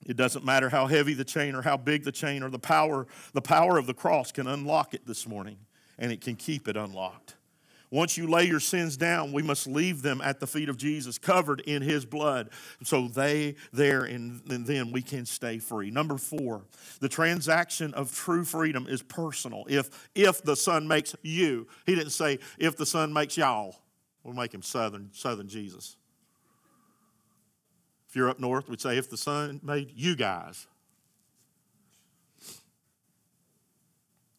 It 0.06 0.16
doesn't 0.16 0.46
matter 0.46 0.70
how 0.70 0.86
heavy 0.86 1.12
the 1.12 1.24
chain 1.24 1.54
or 1.54 1.60
how 1.60 1.76
big 1.76 2.04
the 2.04 2.12
chain 2.12 2.42
or 2.42 2.48
the 2.48 2.58
power, 2.58 3.06
the 3.34 3.42
power 3.42 3.76
of 3.76 3.86
the 3.86 3.94
cross 3.94 4.32
can 4.32 4.46
unlock 4.46 4.94
it 4.94 5.06
this 5.06 5.28
morning 5.28 5.58
and 5.98 6.12
it 6.12 6.20
can 6.20 6.36
keep 6.36 6.68
it 6.68 6.76
unlocked. 6.76 7.34
Once 7.94 8.16
you 8.16 8.26
lay 8.26 8.42
your 8.42 8.58
sins 8.58 8.96
down, 8.96 9.30
we 9.30 9.40
must 9.40 9.68
leave 9.68 10.02
them 10.02 10.20
at 10.20 10.40
the 10.40 10.46
feet 10.48 10.68
of 10.68 10.76
Jesus, 10.76 11.16
covered 11.16 11.60
in 11.60 11.80
his 11.80 12.04
blood, 12.04 12.50
so 12.82 13.06
they 13.06 13.54
there 13.72 14.02
and, 14.02 14.40
then 14.46 14.90
we 14.90 15.00
can 15.00 15.24
stay 15.24 15.58
free. 15.58 15.92
Number 15.92 16.18
four, 16.18 16.64
the 16.98 17.08
transaction 17.08 17.94
of 17.94 18.12
true 18.12 18.44
freedom 18.44 18.88
is 18.88 19.00
personal. 19.00 19.64
If 19.68 20.08
if 20.16 20.42
the 20.42 20.56
Son 20.56 20.88
makes 20.88 21.14
you, 21.22 21.68
he 21.86 21.94
didn't 21.94 22.10
say 22.10 22.40
if 22.58 22.76
the 22.76 22.84
Son 22.84 23.12
makes 23.12 23.36
y'all. 23.36 23.76
We'll 24.24 24.34
make 24.34 24.52
him 24.52 24.62
Southern, 24.62 25.10
Southern 25.12 25.46
Jesus. 25.46 25.96
If 28.08 28.16
you're 28.16 28.28
up 28.28 28.40
north, 28.40 28.68
we'd 28.68 28.80
say 28.80 28.96
if 28.96 29.08
the 29.08 29.16
Son 29.16 29.60
made 29.62 29.92
you 29.94 30.16
guys. 30.16 30.66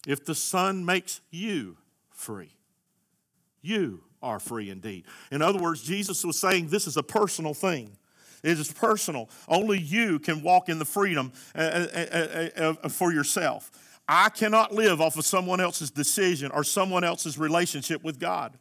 If 0.07 0.25
the 0.25 0.35
Son 0.35 0.85
makes 0.85 1.21
you 1.31 1.77
free, 2.11 2.53
you 3.61 4.03
are 4.21 4.39
free 4.39 4.69
indeed. 4.69 5.05
In 5.31 5.41
other 5.41 5.59
words, 5.59 5.83
Jesus 5.83 6.23
was 6.23 6.39
saying 6.39 6.67
this 6.67 6.87
is 6.87 6.97
a 6.97 7.03
personal 7.03 7.53
thing. 7.53 7.97
It 8.43 8.59
is 8.59 8.71
personal. 8.71 9.29
Only 9.47 9.79
you 9.79 10.19
can 10.19 10.43
walk 10.43 10.69
in 10.69 10.77
the 10.77 10.85
freedom 10.85 11.31
uh, 11.55 11.59
uh, 11.59 12.73
uh, 12.83 12.89
for 12.89 13.11
yourself. 13.11 13.71
I 14.07 14.29
cannot 14.29 14.71
live 14.71 15.01
off 15.01 15.17
of 15.17 15.25
someone 15.25 15.59
else's 15.59 15.89
decision 15.89 16.51
or 16.51 16.63
someone 16.63 17.03
else's 17.03 17.39
relationship 17.39 18.03
with 18.03 18.19
God. 18.19 18.57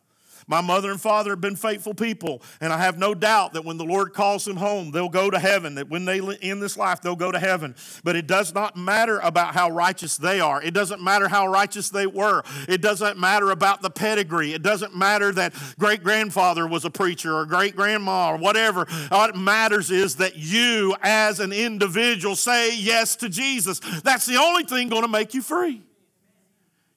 My 0.47 0.61
mother 0.61 0.91
and 0.91 1.01
father 1.01 1.31
have 1.31 1.41
been 1.41 1.57
faithful 1.57 1.95
people, 1.95 2.43
and 2.61 2.73
I 2.73 2.79
have 2.79 2.99
no 2.99 3.15
doubt 3.15 3.55
that 3.55 3.65
when 3.65 3.79
the 3.79 3.85
Lord 3.85 4.13
calls 4.13 4.45
them 4.45 4.57
home, 4.57 4.91
they'll 4.91 5.09
go 5.09 5.31
to 5.31 5.39
heaven, 5.39 5.77
that 5.77 5.89
when 5.89 6.05
they 6.05 6.21
end 6.21 6.63
this 6.63 6.77
life, 6.77 7.01
they'll 7.01 7.17
go 7.17 7.33
to 7.33 7.39
heaven. 7.39 7.75
But 8.03 8.17
it 8.17 8.27
does 8.27 8.53
not 8.53 8.77
matter 8.77 9.19
about 9.21 9.55
how 9.55 9.71
righteous 9.71 10.17
they 10.17 10.41
are. 10.41 10.63
It 10.63 10.75
doesn't 10.75 11.03
matter 11.03 11.29
how 11.29 11.47
righteous 11.47 11.89
they 11.89 12.07
were. 12.07 12.43
It 12.69 12.83
doesn't 12.83 13.19
matter 13.19 13.51
about 13.51 13.81
the 13.81 13.91
pedigree. 13.91 14.53
It 14.53 14.63
doesn't 14.63 14.95
matter 14.95 15.33
that 15.33 15.55
great 15.79 16.03
grandfather 16.03 16.67
was 16.67 16.85
a 16.85 16.91
preacher 16.91 17.35
or 17.35 17.47
great 17.47 17.75
grandma 17.75 18.33
or 18.33 18.37
whatever. 18.37 18.87
What 19.09 19.37
matters 19.37 19.91
is 19.91 20.17
that 20.17 20.37
you, 20.37 20.95
as 21.03 21.41
an 21.41 21.53
individual, 21.53 22.37
say 22.37 22.77
yes 22.77 23.17
to 23.17 23.29
Jesus. 23.29 23.81
That's 24.03 24.27
the 24.27 24.37
only 24.37 24.65
thing 24.65 24.89
going 24.89 25.03
to 25.03 25.09
make 25.09 25.33
you 25.33 25.43
free. 25.43 25.83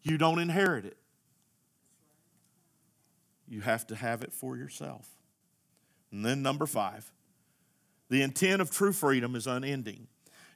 You 0.03 0.17
don't 0.17 0.39
inherit 0.39 0.85
it. 0.85 0.96
You 3.47 3.61
have 3.61 3.87
to 3.87 3.95
have 3.95 4.21
it 4.21 4.33
for 4.33 4.57
yourself. 4.57 5.07
And 6.11 6.25
then, 6.25 6.41
number 6.41 6.65
five, 6.65 7.11
the 8.09 8.21
intent 8.21 8.61
of 8.61 8.71
true 8.71 8.93
freedom 8.93 9.35
is 9.35 9.47
unending. 9.47 10.07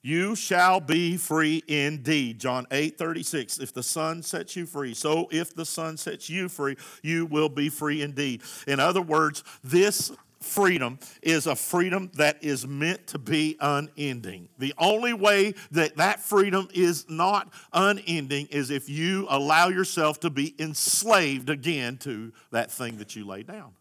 You 0.03 0.35
shall 0.35 0.79
be 0.79 1.17
free 1.17 1.63
indeed. 1.67 2.39
John 2.39 2.65
8 2.71 2.97
36. 2.97 3.59
If 3.59 3.73
the 3.73 3.83
Son 3.83 4.23
sets 4.23 4.55
you 4.55 4.65
free, 4.65 4.93
so 4.95 5.27
if 5.31 5.53
the 5.53 5.65
Son 5.65 5.95
sets 5.95 6.29
you 6.29 6.49
free, 6.49 6.75
you 7.03 7.27
will 7.27 7.49
be 7.49 7.69
free 7.69 8.01
indeed. 8.01 8.41
In 8.67 8.79
other 8.79 9.01
words, 9.01 9.43
this 9.63 10.11
freedom 10.43 10.99
is 11.21 11.47
a 11.47 11.55
freedom 11.55 12.11
that 12.15 12.43
is 12.43 12.65
meant 12.67 13.07
to 13.07 13.19
be 13.19 13.57
unending. 13.59 14.49
The 14.57 14.73
only 14.77 15.13
way 15.13 15.53
that 15.71 15.97
that 15.97 16.19
freedom 16.19 16.67
is 16.73 17.09
not 17.09 17.51
unending 17.73 18.47
is 18.47 18.69
if 18.69 18.89
you 18.89 19.27
allow 19.29 19.69
yourself 19.69 20.19
to 20.21 20.29
be 20.29 20.55
enslaved 20.59 21.49
again 21.49 21.97
to 21.99 22.31
that 22.51 22.71
thing 22.71 22.97
that 22.97 23.15
you 23.15 23.25
laid 23.25 23.47
down. 23.47 23.73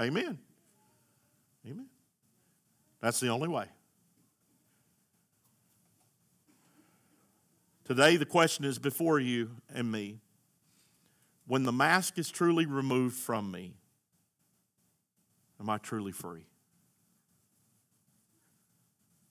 Amen. 0.00 0.38
Amen. 1.66 1.86
That's 3.00 3.20
the 3.20 3.28
only 3.28 3.48
way. 3.48 3.66
Today, 7.84 8.16
the 8.16 8.26
question 8.26 8.66
is 8.66 8.78
before 8.78 9.18
you 9.18 9.50
and 9.74 9.90
me 9.90 10.20
when 11.46 11.62
the 11.62 11.72
mask 11.72 12.18
is 12.18 12.30
truly 12.30 12.66
removed 12.66 13.16
from 13.16 13.50
me, 13.50 13.77
Am 15.68 15.72
I 15.74 15.76
truly 15.76 16.12
free? 16.12 16.46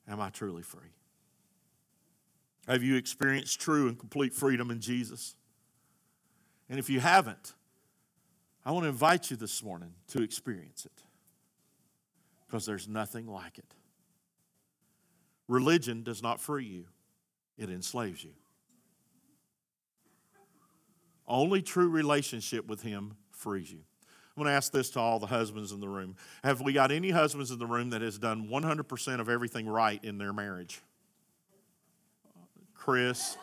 Am 0.07 0.21
I 0.21 0.29
truly 0.29 0.61
free? 0.61 0.93
Have 2.67 2.83
you 2.83 2.95
experienced 2.95 3.59
true 3.59 3.87
and 3.87 3.97
complete 3.97 4.35
freedom 4.35 4.69
in 4.69 4.79
Jesus? 4.79 5.33
And 6.69 6.77
if 6.77 6.91
you 6.91 6.99
haven't, 6.99 7.55
I 8.63 8.71
want 8.71 8.83
to 8.83 8.89
invite 8.89 9.31
you 9.31 9.37
this 9.37 9.63
morning 9.63 9.95
to 10.09 10.21
experience 10.21 10.85
it 10.85 11.01
because 12.45 12.67
there's 12.67 12.87
nothing 12.87 13.25
like 13.25 13.57
it. 13.57 13.73
Religion 15.47 16.03
does 16.03 16.21
not 16.21 16.39
free 16.39 16.65
you, 16.65 16.85
it 17.57 17.71
enslaves 17.71 18.23
you. 18.23 18.33
Only 21.27 21.63
true 21.63 21.89
relationship 21.89 22.67
with 22.67 22.83
Him 22.83 23.15
frees 23.31 23.71
you. 23.71 23.79
I'm 24.37 24.43
going 24.43 24.51
to 24.51 24.55
ask 24.55 24.71
this 24.71 24.91
to 24.91 24.99
all 24.99 25.17
the 25.17 25.25
husbands 25.25 25.71
in 25.71 25.79
the 25.79 25.89
room. 25.89 26.15
Have 26.43 26.61
we 26.61 26.71
got 26.71 26.91
any 26.91 27.09
husbands 27.09 27.49
in 27.49 27.57
the 27.57 27.65
room 27.65 27.89
that 27.89 28.03
has 28.03 28.19
done 28.19 28.47
100% 28.49 29.19
of 29.19 29.29
everything 29.29 29.67
right 29.67 29.99
in 30.05 30.19
their 30.19 30.31
marriage? 30.31 30.79
Chris. 32.75 33.35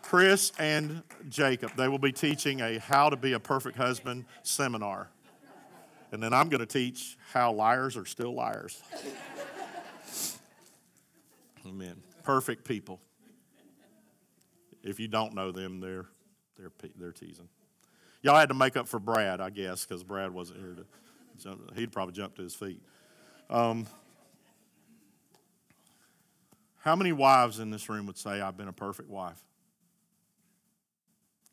Chris 0.00 0.52
and 0.60 1.02
Jacob. 1.28 1.72
They 1.76 1.88
will 1.88 1.98
be 1.98 2.12
teaching 2.12 2.60
a 2.60 2.78
How 2.78 3.10
to 3.10 3.16
Be 3.16 3.32
a 3.32 3.40
Perfect 3.40 3.76
Husband 3.76 4.26
seminar. 4.44 5.08
And 6.12 6.22
then 6.22 6.32
I'm 6.32 6.48
going 6.48 6.60
to 6.60 6.66
teach 6.66 7.18
how 7.32 7.52
liars 7.52 7.96
are 7.96 8.06
still 8.06 8.34
liars. 8.34 8.80
Amen. 11.66 11.96
Perfect 12.22 12.64
people. 12.64 13.00
If 14.84 15.00
you 15.00 15.08
don't 15.08 15.34
know 15.34 15.50
them, 15.50 15.80
they're, 15.80 16.06
they're, 16.56 16.70
they're 16.96 17.10
teasing. 17.10 17.48
Y'all 18.22 18.38
had 18.38 18.48
to 18.48 18.54
make 18.54 18.76
up 18.76 18.86
for 18.86 19.00
Brad, 19.00 19.40
I 19.40 19.50
guess, 19.50 19.84
because 19.84 20.04
Brad 20.04 20.32
wasn't 20.32 20.60
here 20.60 20.74
to 20.74 20.84
jump. 21.42 21.76
He'd 21.76 21.90
probably 21.90 22.14
jump 22.14 22.36
to 22.36 22.42
his 22.42 22.54
feet. 22.54 22.80
Um, 23.50 23.86
how 26.78 26.94
many 26.96 27.12
wives 27.12 27.58
in 27.58 27.70
this 27.70 27.88
room 27.88 28.06
would 28.06 28.16
say, 28.16 28.40
I've 28.40 28.56
been 28.56 28.68
a 28.68 28.72
perfect 28.72 29.08
wife? 29.08 29.42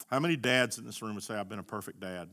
How 0.09 0.19
many 0.19 0.35
dads 0.35 0.77
in 0.77 0.85
this 0.85 1.01
room 1.01 1.15
would 1.15 1.23
say, 1.23 1.35
I've 1.35 1.49
been 1.49 1.59
a 1.59 1.63
perfect 1.63 1.99
dad? 1.99 2.29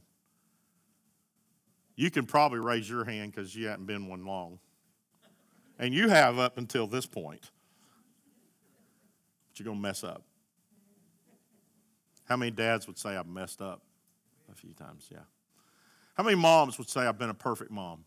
You 1.95 2.11
can 2.11 2.27
probably 2.27 2.59
raise 2.59 2.89
your 2.89 3.05
hand 3.05 3.35
because 3.35 3.57
you 3.57 3.69
haven't 3.69 3.87
been 3.87 4.07
one 4.07 4.27
long. 4.27 4.59
And 5.79 5.95
you 5.95 6.09
have 6.09 6.39
up 6.39 6.59
until 6.59 6.87
this 6.87 7.07
point. 7.07 7.51
But 9.49 9.59
you're 9.59 9.65
going 9.65 9.79
to 9.79 9.83
mess 9.83 10.05
up. 10.05 10.23
How 12.25 12.37
many 12.37 12.51
dads 12.51 12.87
would 12.87 12.99
say, 12.99 13.17
I've 13.17 13.27
messed 13.27 13.63
up? 13.63 13.83
Few 14.57 14.73
times, 14.73 15.09
yeah. 15.11 15.21
How 16.15 16.25
many 16.25 16.37
moms 16.37 16.79
would 16.79 16.89
say, 16.89 17.03
I've 17.03 17.19
been 17.19 17.31
a 17.31 17.35
perfect 17.35 17.71
mom? 17.71 18.05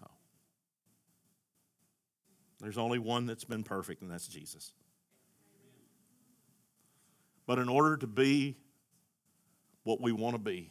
No. 0.00 0.08
There's 2.60 2.78
only 2.78 2.98
one 2.98 3.26
that's 3.26 3.44
been 3.44 3.64
perfect, 3.64 4.02
and 4.02 4.10
that's 4.10 4.28
Jesus. 4.28 4.72
But 7.46 7.58
in 7.58 7.68
order 7.68 7.96
to 7.96 8.06
be 8.06 8.56
what 9.84 10.00
we 10.00 10.12
want 10.12 10.34
to 10.34 10.40
be, 10.40 10.70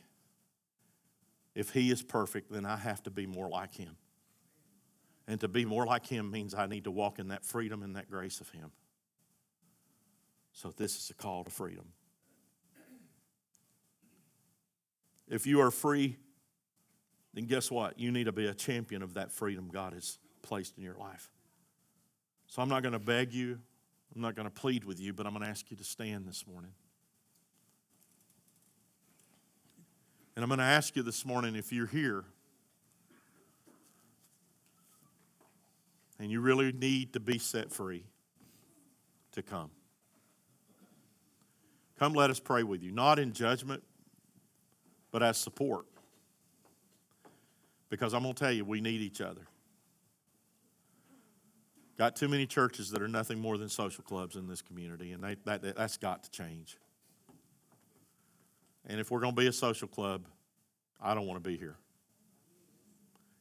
if 1.55 1.71
He 1.71 1.91
is 1.91 2.03
perfect, 2.03 2.51
then 2.51 2.65
I 2.65 2.77
have 2.77 3.03
to 3.03 3.09
be 3.09 3.25
more 3.25 3.49
like 3.49 3.73
Him. 3.73 3.97
And 5.27 5.39
to 5.41 5.47
be 5.47 5.65
more 5.65 5.85
like 5.85 6.05
Him 6.05 6.31
means 6.31 6.53
I 6.53 6.67
need 6.67 6.83
to 6.83 6.91
walk 6.91 7.19
in 7.19 7.29
that 7.29 7.43
freedom 7.43 7.81
and 7.81 7.95
that 7.95 8.09
grace 8.09 8.39
of 8.41 8.49
Him. 8.49 8.71
So, 10.55 10.73
this 10.77 10.95
is 10.95 11.09
a 11.09 11.13
call 11.13 11.43
to 11.43 11.49
freedom. 11.49 11.83
If 15.27 15.45
you 15.45 15.59
are 15.59 15.69
free, 15.69 16.15
then 17.33 17.43
guess 17.43 17.69
what? 17.69 17.99
You 17.99 18.09
need 18.09 18.23
to 18.23 18.31
be 18.31 18.47
a 18.47 18.53
champion 18.53 19.01
of 19.01 19.15
that 19.15 19.33
freedom 19.33 19.69
God 19.69 19.91
has 19.91 20.17
placed 20.41 20.77
in 20.77 20.83
your 20.83 20.95
life. 20.95 21.29
So, 22.47 22.61
I'm 22.61 22.69
not 22.69 22.83
going 22.83 22.93
to 22.93 22.99
beg 22.99 23.33
you, 23.33 23.59
I'm 24.15 24.21
not 24.21 24.35
going 24.35 24.47
to 24.47 24.53
plead 24.53 24.85
with 24.85 24.97
you, 24.97 25.11
but 25.11 25.25
I'm 25.25 25.33
going 25.33 25.43
to 25.43 25.49
ask 25.49 25.69
you 25.69 25.75
to 25.75 25.83
stand 25.83 26.25
this 26.25 26.47
morning. 26.47 26.71
And 30.37 30.43
I'm 30.43 30.47
going 30.47 30.59
to 30.59 30.63
ask 30.63 30.95
you 30.95 31.03
this 31.03 31.25
morning 31.25 31.57
if 31.57 31.73
you're 31.73 31.85
here 31.85 32.23
and 36.17 36.31
you 36.31 36.39
really 36.39 36.71
need 36.71 37.11
to 37.11 37.19
be 37.19 37.39
set 37.39 37.73
free 37.73 38.05
to 39.33 39.41
come. 39.41 39.69
Come, 41.97 42.13
let 42.13 42.29
us 42.29 42.39
pray 42.39 42.63
with 42.63 42.83
you, 42.83 42.91
not 42.91 43.19
in 43.19 43.31
judgment, 43.31 43.83
but 45.11 45.23
as 45.23 45.37
support. 45.37 45.85
Because 47.89 48.13
I'm 48.13 48.23
going 48.23 48.33
to 48.33 48.39
tell 48.43 48.51
you, 48.51 48.65
we 48.65 48.81
need 48.81 49.01
each 49.01 49.21
other. 49.21 49.47
Got 51.97 52.17
too 52.17 52.27
many 52.27 52.45
churches 52.45 52.89
that 52.91 53.01
are 53.01 53.07
nothing 53.07 53.39
more 53.39 53.57
than 53.57 53.69
social 53.69 54.03
clubs 54.03 54.35
in 54.35 54.47
this 54.47 54.61
community, 54.61 55.13
and 55.13 55.23
they, 55.23 55.37
that, 55.45 55.75
that's 55.77 55.95
got 55.95 56.23
to 56.23 56.31
change. 56.31 56.77
And 58.85 58.99
if 58.99 59.09
we're 59.09 59.21
going 59.21 59.33
to 59.33 59.41
be 59.41 59.47
a 59.47 59.53
social 59.53 59.87
club, 59.87 60.25
I 61.01 61.13
don't 61.13 61.25
want 61.25 61.41
to 61.41 61.49
be 61.49 61.57
here. 61.57 61.77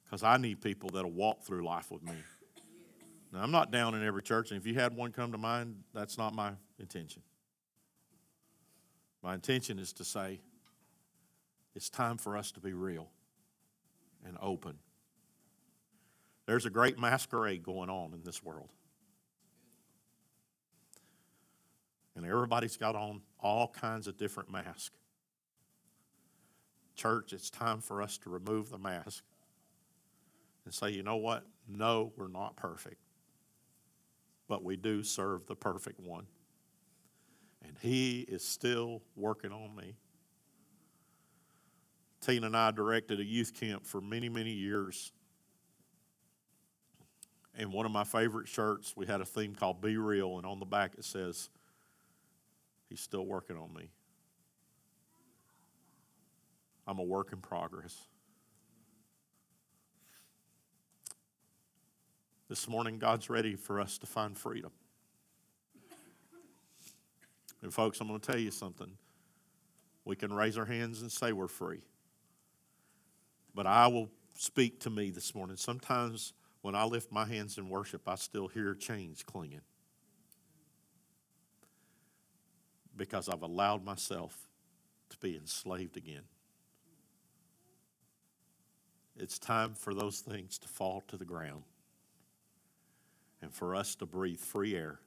Because 0.04 0.22
I 0.22 0.36
need 0.36 0.60
people 0.60 0.90
that'll 0.90 1.10
walk 1.10 1.42
through 1.42 1.64
life 1.64 1.90
with 1.90 2.04
me. 2.04 2.14
Now, 3.32 3.42
I'm 3.42 3.50
not 3.50 3.72
down 3.72 3.96
in 3.96 4.06
every 4.06 4.22
church, 4.22 4.52
and 4.52 4.60
if 4.60 4.66
you 4.66 4.74
had 4.74 4.94
one 4.94 5.10
come 5.10 5.32
to 5.32 5.38
mind, 5.38 5.82
that's 5.92 6.16
not 6.16 6.34
my 6.34 6.52
intention. 6.78 7.22
My 9.24 9.32
intention 9.32 9.78
is 9.78 9.94
to 9.94 10.04
say 10.04 10.42
it's 11.74 11.88
time 11.88 12.18
for 12.18 12.36
us 12.36 12.52
to 12.52 12.60
be 12.60 12.74
real 12.74 13.08
and 14.26 14.36
open. 14.38 14.74
There's 16.44 16.66
a 16.66 16.70
great 16.70 16.98
masquerade 16.98 17.62
going 17.62 17.88
on 17.88 18.12
in 18.12 18.22
this 18.22 18.44
world. 18.44 18.68
And 22.14 22.26
everybody's 22.26 22.76
got 22.76 22.94
on 22.94 23.22
all 23.40 23.68
kinds 23.68 24.06
of 24.06 24.18
different 24.18 24.52
masks. 24.52 24.94
Church, 26.94 27.32
it's 27.32 27.48
time 27.48 27.80
for 27.80 28.02
us 28.02 28.18
to 28.18 28.30
remove 28.30 28.68
the 28.68 28.78
mask 28.78 29.24
and 30.66 30.74
say, 30.74 30.90
you 30.90 31.02
know 31.02 31.16
what? 31.16 31.46
No, 31.66 32.12
we're 32.18 32.28
not 32.28 32.56
perfect, 32.56 33.00
but 34.48 34.62
we 34.62 34.76
do 34.76 35.02
serve 35.02 35.46
the 35.46 35.56
perfect 35.56 35.98
one 35.98 36.26
and 37.66 37.76
He 37.80 38.20
is 38.20 38.44
still 38.44 39.02
working 39.16 39.52
on 39.52 39.74
me. 39.74 39.96
Tina 42.20 42.46
and 42.46 42.56
I 42.56 42.70
directed 42.70 43.20
a 43.20 43.24
youth 43.24 43.52
camp 43.54 43.86
for 43.86 44.00
many, 44.00 44.28
many 44.28 44.52
years. 44.52 45.12
And 47.56 47.72
one 47.72 47.86
of 47.86 47.92
my 47.92 48.04
favorite 48.04 48.48
shirts, 48.48 48.94
we 48.96 49.06
had 49.06 49.20
a 49.20 49.24
theme 49.24 49.54
called 49.54 49.80
Be 49.80 49.96
Real, 49.96 50.38
and 50.38 50.46
on 50.46 50.58
the 50.58 50.66
back 50.66 50.94
it 50.96 51.04
says, 51.04 51.50
He's 52.88 53.00
still 53.00 53.26
working 53.26 53.56
on 53.56 53.72
me. 53.74 53.90
I'm 56.86 56.98
a 56.98 57.02
work 57.02 57.32
in 57.32 57.38
progress. 57.38 57.96
This 62.48 62.68
morning, 62.68 62.98
God's 62.98 63.30
ready 63.30 63.56
for 63.56 63.80
us 63.80 63.98
to 63.98 64.06
find 64.06 64.36
freedom. 64.36 64.70
And, 67.64 67.72
folks, 67.72 67.98
I'm 67.98 68.08
going 68.08 68.20
to 68.20 68.26
tell 68.30 68.38
you 68.38 68.50
something. 68.50 68.90
We 70.04 70.16
can 70.16 70.30
raise 70.30 70.58
our 70.58 70.66
hands 70.66 71.00
and 71.00 71.10
say 71.10 71.32
we're 71.32 71.48
free. 71.48 71.80
But 73.54 73.66
I 73.66 73.86
will 73.86 74.10
speak 74.34 74.80
to 74.80 74.90
me 74.90 75.08
this 75.08 75.34
morning. 75.34 75.56
Sometimes 75.56 76.34
when 76.60 76.74
I 76.74 76.84
lift 76.84 77.10
my 77.10 77.24
hands 77.24 77.56
in 77.56 77.70
worship, 77.70 78.06
I 78.06 78.16
still 78.16 78.48
hear 78.48 78.74
chains 78.74 79.22
clinging 79.22 79.62
because 82.98 83.30
I've 83.30 83.42
allowed 83.42 83.82
myself 83.82 84.46
to 85.08 85.16
be 85.16 85.34
enslaved 85.34 85.96
again. 85.96 86.24
It's 89.16 89.38
time 89.38 89.72
for 89.72 89.94
those 89.94 90.20
things 90.20 90.58
to 90.58 90.68
fall 90.68 91.02
to 91.08 91.16
the 91.16 91.24
ground 91.24 91.62
and 93.40 93.54
for 93.54 93.74
us 93.74 93.94
to 93.94 94.04
breathe 94.04 94.40
free 94.40 94.76
air 94.76 94.98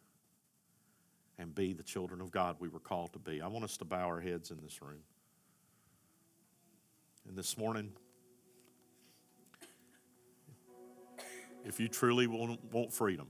and 1.40 1.54
be 1.54 1.74
the 1.74 1.84
children 1.84 2.22
of 2.22 2.32
God 2.32 2.58
we 2.60 2.68
were 2.68 2.80
called 2.80 3.14
to 3.14 3.20
be. 3.20 3.42
I 3.42 3.48
want 3.48 3.64
us 3.64 3.78
to 3.78 3.86
bow 3.86 4.06
our 4.06 4.20
heads 4.20 4.52
in 4.52 4.58
this 4.62 4.82
room. 4.82 5.02
And 7.28 7.38
this 7.38 7.58
morning, 7.58 7.92
if 11.66 11.80
you 11.80 11.88
truly 11.88 12.28
want, 12.28 12.94
freedom, 12.94 13.30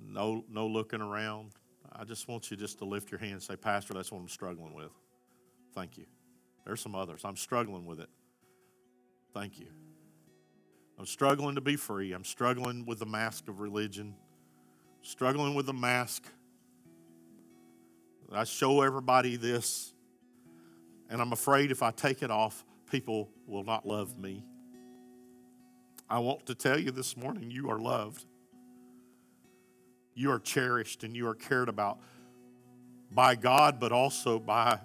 no, 0.00 0.44
no 0.48 0.66
looking 0.66 1.00
around, 1.00 1.50
I 1.92 2.04
just 2.04 2.28
want 2.28 2.50
you 2.50 2.56
just 2.56 2.78
to 2.78 2.84
lift 2.84 3.10
your 3.10 3.18
hand 3.18 3.32
and 3.32 3.42
say, 3.42 3.56
Pastor, 3.56 3.94
that's 3.94 4.12
what 4.12 4.18
I'm 4.18 4.28
struggling 4.28 4.74
with. 4.74 4.92
Thank 5.74 5.98
you. 5.98 6.06
There's 6.64 6.80
some 6.80 6.94
others. 6.94 7.22
I'm 7.24 7.36
struggling 7.36 7.84
with 7.84 8.00
it. 8.00 8.08
Thank 9.34 9.58
you. 9.58 9.66
I'm 10.98 11.06
struggling 11.06 11.54
to 11.56 11.60
be 11.60 11.76
free. 11.76 12.12
I'm 12.12 12.24
struggling 12.24 12.84
with 12.86 12.98
the 12.98 13.06
mask 13.06 13.48
of 13.48 13.60
religion, 13.60 14.14
struggling 15.02 15.54
with 15.54 15.66
the 15.66 15.72
mask. 15.72 16.26
I 18.32 18.44
show 18.44 18.82
everybody 18.82 19.36
this, 19.36 19.92
and 21.08 21.20
I'm 21.20 21.32
afraid 21.32 21.70
if 21.72 21.82
I 21.82 21.90
take 21.90 22.22
it 22.22 22.30
off, 22.30 22.64
people 22.90 23.28
will 23.46 23.64
not 23.64 23.86
love 23.86 24.16
me. 24.18 24.44
I 26.08 26.18
want 26.20 26.46
to 26.46 26.54
tell 26.54 26.78
you 26.78 26.90
this 26.90 27.16
morning 27.16 27.50
you 27.50 27.70
are 27.70 27.78
loved. 27.78 28.24
You 30.14 30.30
are 30.32 30.38
cherished 30.38 31.04
and 31.04 31.16
you 31.16 31.28
are 31.28 31.34
cared 31.34 31.68
about 31.68 31.98
by 33.12 33.34
God, 33.34 33.80
but 33.80 33.92
also 33.92 34.38
by 34.38 34.78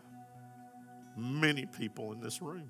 many 1.18 1.66
people 1.66 2.12
in 2.14 2.22
this 2.22 2.42
room. 2.42 2.70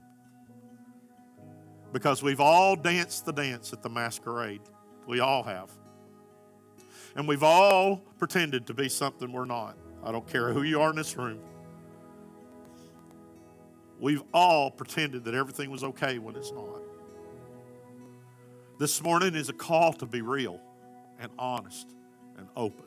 Because 1.94 2.22
we've 2.22 2.42
all 2.42 2.76
danced 2.76 3.26
the 3.26 3.32
dance 3.32 3.72
at 3.72 3.82
the 3.82 3.90
masquerade. 3.90 4.62
We 5.08 5.20
all 5.20 5.44
have. 5.44 5.72
And 7.16 7.28
we've 7.28 7.44
all 7.44 7.98
pretended 8.18 8.68
to 8.68 8.74
be 8.74 8.90
something 8.90 9.32
we're 9.32 9.46
not. 9.46 9.78
I 10.06 10.12
don't 10.12 10.28
care 10.28 10.54
who 10.54 10.62
you 10.62 10.82
are 10.82 10.92
in 10.92 10.96
this 10.96 11.18
room. 11.18 11.40
We've 14.00 14.22
all 14.34 14.70
pretended 14.70 15.24
that 15.26 15.34
everything 15.34 15.72
was 15.72 15.84
okay 15.84 16.20
when 16.20 16.36
it's 16.36 16.52
not. 16.52 16.82
This 18.78 19.02
morning 19.02 19.36
is 19.36 19.50
a 19.50 19.54
call 19.54 19.94
to 19.94 20.06
be 20.06 20.22
real 20.22 20.60
and 21.20 21.32
honest 21.40 21.88
and 22.38 22.48
open. 22.56 22.86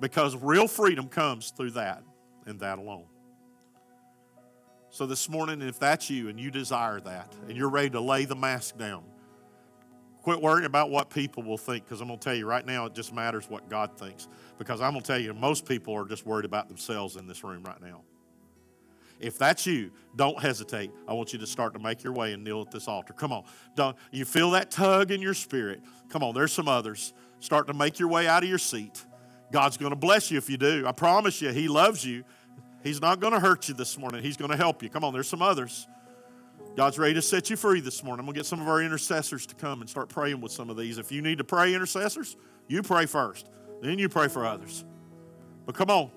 Because 0.00 0.36
real 0.36 0.68
freedom 0.68 1.08
comes 1.08 1.50
through 1.50 1.72
that 1.72 2.02
and 2.46 2.60
that 2.60 2.78
alone. 2.78 3.06
So, 4.90 5.06
this 5.06 5.28
morning, 5.28 5.60
if 5.60 5.78
that's 5.78 6.08
you 6.08 6.28
and 6.28 6.40
you 6.40 6.50
desire 6.50 7.00
that 7.00 7.34
and 7.46 7.56
you're 7.56 7.68
ready 7.68 7.90
to 7.90 8.00
lay 8.00 8.24
the 8.24 8.36
mask 8.36 8.78
down, 8.78 9.02
quit 10.22 10.40
worrying 10.40 10.66
about 10.66 10.90
what 10.90 11.10
people 11.10 11.42
will 11.42 11.58
think 11.58 11.84
because 11.84 12.00
I'm 12.00 12.08
going 12.08 12.18
to 12.18 12.24
tell 12.24 12.34
you 12.34 12.46
right 12.46 12.64
now, 12.64 12.86
it 12.86 12.94
just 12.94 13.12
matters 13.12 13.48
what 13.48 13.68
God 13.68 13.96
thinks. 13.98 14.28
Because 14.58 14.80
I'm 14.80 14.92
going 14.92 15.02
to 15.02 15.06
tell 15.06 15.20
you, 15.20 15.32
most 15.34 15.66
people 15.66 15.94
are 15.94 16.04
just 16.04 16.26
worried 16.26 16.44
about 16.44 16.68
themselves 16.68 17.16
in 17.16 17.26
this 17.26 17.44
room 17.44 17.62
right 17.64 17.80
now. 17.80 18.02
If 19.20 19.36
that's 19.36 19.66
you, 19.66 19.90
don't 20.14 20.40
hesitate. 20.40 20.92
I 21.08 21.12
want 21.12 21.32
you 21.32 21.38
to 21.40 21.46
start 21.46 21.72
to 21.74 21.80
make 21.80 22.04
your 22.04 22.12
way 22.12 22.32
and 22.32 22.44
kneel 22.44 22.62
at 22.62 22.70
this 22.70 22.86
altar. 22.86 23.12
Come 23.12 23.32
on. 23.32 23.44
Don't 23.74 23.96
you 24.12 24.24
feel 24.24 24.52
that 24.52 24.70
tug 24.70 25.10
in 25.10 25.20
your 25.20 25.34
spirit? 25.34 25.80
Come 26.08 26.22
on, 26.22 26.34
there's 26.34 26.52
some 26.52 26.68
others. 26.68 27.12
Start 27.40 27.66
to 27.66 27.74
make 27.74 27.98
your 27.98 28.08
way 28.08 28.28
out 28.28 28.42
of 28.42 28.48
your 28.48 28.58
seat. 28.58 29.04
God's 29.50 29.76
going 29.76 29.90
to 29.90 29.96
bless 29.96 30.30
you 30.30 30.38
if 30.38 30.48
you 30.48 30.56
do. 30.56 30.84
I 30.86 30.92
promise 30.92 31.40
you, 31.42 31.50
He 31.50 31.68
loves 31.68 32.04
you. 32.04 32.24
He's 32.82 33.00
not 33.00 33.18
going 33.18 33.32
to 33.32 33.40
hurt 33.40 33.68
you 33.68 33.74
this 33.74 33.98
morning. 33.98 34.22
He's 34.22 34.36
going 34.36 34.50
to 34.50 34.56
help 34.56 34.82
you. 34.82 34.88
Come 34.88 35.04
on, 35.04 35.12
there's 35.12 35.28
some 35.28 35.42
others. 35.42 35.88
God's 36.78 36.96
ready 36.96 37.14
to 37.14 37.22
set 37.22 37.50
you 37.50 37.56
free 37.56 37.80
this 37.80 38.04
morning. 38.04 38.20
I'm 38.20 38.26
going 38.26 38.34
to 38.34 38.38
get 38.38 38.46
some 38.46 38.60
of 38.60 38.68
our 38.68 38.80
intercessors 38.80 39.46
to 39.46 39.56
come 39.56 39.80
and 39.80 39.90
start 39.90 40.08
praying 40.08 40.40
with 40.40 40.52
some 40.52 40.70
of 40.70 40.76
these. 40.76 40.96
If 40.96 41.10
you 41.10 41.22
need 41.22 41.38
to 41.38 41.44
pray, 41.44 41.74
intercessors, 41.74 42.36
you 42.68 42.84
pray 42.84 43.04
first. 43.04 43.48
Then 43.82 43.98
you 43.98 44.08
pray 44.08 44.28
for 44.28 44.46
others. 44.46 44.84
But 45.66 45.74
come 45.74 45.90
on, 45.90 46.12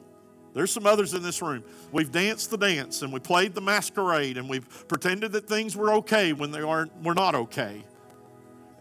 there's 0.54 0.70
some 0.70 0.86
others 0.86 1.16
in 1.16 1.24
this 1.24 1.42
room. 1.42 1.64
We've 1.92 2.12
danced 2.12 2.52
the 2.52 2.60
dance 2.60 3.02
and 3.02 3.12
we 3.12 3.20
played 3.20 3.56
the 3.56 3.62
masquerade 3.62 4.38
and 4.38 4.48
we've 4.48 4.88
pretended 4.88 5.32
that 5.32 5.48
things 5.48 5.76
were 5.76 5.94
okay 5.94 6.32
when 6.32 6.52
they 6.52 6.62
aren't, 6.62 6.96
were 7.02 7.16
not 7.16 7.34
okay. 7.34 7.84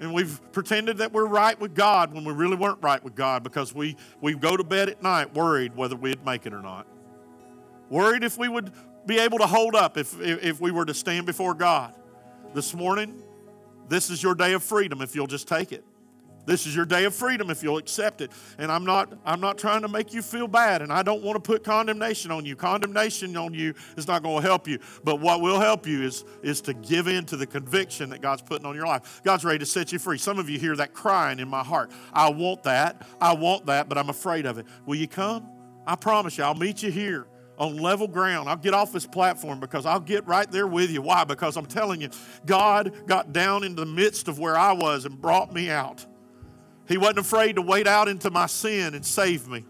And 0.01 0.13
we've 0.13 0.39
pretended 0.53 0.99
that 0.99 1.15
we're 1.15 1.25
right 1.25 1.59
with 1.59 1.75
God 1.75 2.13
when 2.13 2.27
we 2.27 2.35
really 2.35 2.57
weren't 2.57 2.83
right 2.83 3.03
with 3.03 3.15
God 3.15 3.43
because 3.43 3.75
we, 3.75 3.97
we 4.21 4.35
go 4.35 4.55
to 4.55 4.65
bed 4.65 4.91
at 4.91 5.03
night 5.03 5.33
worried 5.33 5.75
whether 5.75 5.97
we'd 5.97 6.27
make 6.27 6.45
it 6.45 6.53
or 6.53 6.61
not. 6.61 6.87
Worried 7.89 8.23
if 8.23 8.37
we 8.37 8.49
would 8.49 8.71
be 9.07 9.19
able 9.19 9.39
to 9.39 9.47
hold 9.47 9.75
up 9.75 9.97
if, 9.97 10.21
if 10.21 10.61
we 10.61 10.71
were 10.71 10.85
to 10.85 10.95
stand 10.95 11.27
before 11.27 11.55
God. 11.55 11.95
This 12.55 12.75
morning, 12.75 13.23
this 13.89 14.11
is 14.11 14.23
your 14.23 14.35
day 14.35 14.53
of 14.53 14.63
freedom 14.63 15.01
if 15.03 15.15
you'll 15.15 15.27
just 15.27 15.49
take 15.49 15.73
it. 15.73 15.85
This 16.47 16.67
is 16.67 16.75
your 16.75 16.87
day 16.87 17.05
of 17.05 17.15
freedom 17.15 17.51
if 17.51 17.63
you'll 17.63 17.77
accept 17.77 18.21
it. 18.21 18.33
And 18.59 18.73
I'm 18.73 18.85
not 18.85 19.13
I'm 19.25 19.41
not 19.41 19.59
trying 19.59 19.83
to 19.83 19.89
make 19.89 20.13
you 20.13 20.23
feel 20.23 20.49
bad 20.49 20.83
and 20.83 20.93
I 20.93 21.03
don't 21.03 21.23
want 21.23 21.37
to 21.37 21.41
put 21.41 21.63
condemnation 21.63 22.31
on 22.31 22.45
you. 22.45 22.57
Condemnation 22.57 23.37
on 23.37 23.55
you 23.55 23.75
is 23.97 24.09
not 24.09 24.23
going 24.23 24.43
to 24.43 24.49
help 24.49 24.67
you. 24.67 24.79
But 25.05 25.21
what 25.21 25.41
will 25.41 25.61
help 25.61 25.87
you 25.87 26.03
is 26.03 26.25
is 26.43 26.61
to 26.63 26.75
give 26.75 27.07
in 27.09 27.27
to 27.27 27.37
the 27.37 27.47
conviction 27.47 28.11
that 28.11 28.21
God's 28.21 28.43
putting 28.43 28.67
on 28.67 28.75
your 28.75 28.87
life. 28.87 29.21
God's 29.23 29.45
ready 29.45 29.59
to 29.59 29.67
set 29.67 29.93
you 29.93 29.99
free. 29.99 30.19
Some 30.19 30.39
of 30.39 30.49
you 30.49 30.59
hear 30.59 30.75
that 30.77 30.93
crying 30.95 31.39
in 31.39 31.49
my 31.49 31.63
heart. 31.63 31.93
I 32.13 32.31
want 32.31 32.63
that. 32.65 33.07
I 33.21 33.35
want 33.35 33.67
that, 33.67 33.89
but 33.89 33.99
I'm 33.99 34.09
afraid 34.09 34.47
of 34.47 34.59
it. 34.59 34.67
Will 34.87 34.97
you 34.97 35.09
come? 35.09 35.47
I 35.87 35.95
promise 35.95 36.39
you 36.39 36.45
I'll 36.45 36.55
meet 36.55 36.83
you 36.83 36.91
here 36.91 37.27
on 37.61 37.77
level 37.77 38.09
ground. 38.09 38.49
I'll 38.49 38.57
get 38.57 38.73
off 38.73 38.91
this 38.91 39.07
platform 39.07 39.61
because 39.61 39.85
I'll 39.85 40.01
get 40.01 40.27
right 40.27 40.51
there 40.51 40.67
with 40.67 40.91
you. 40.91 41.03
Why? 41.03 41.25
Because 41.25 41.59
I'm 41.59 41.67
telling 41.67 42.01
you, 42.01 42.09
God 42.47 43.07
got 43.07 43.33
down 43.33 43.63
into 43.63 43.85
the 43.85 43.87
midst 43.87 44.27
of 44.29 44.39
where 44.39 44.57
I 44.57 44.73
was 44.73 45.05
and 45.05 45.21
brought 45.21 45.53
me 45.53 45.69
out. 45.69 46.05
He 46.89 46.97
wasn't 46.97 47.19
afraid 47.19 47.57
to 47.57 47.63
wade 47.63 47.87
out 47.87 48.09
into 48.09 48.31
my 48.31 48.47
sin 48.47 48.95
and 48.95 49.05
save 49.05 49.47
me. 49.47 49.67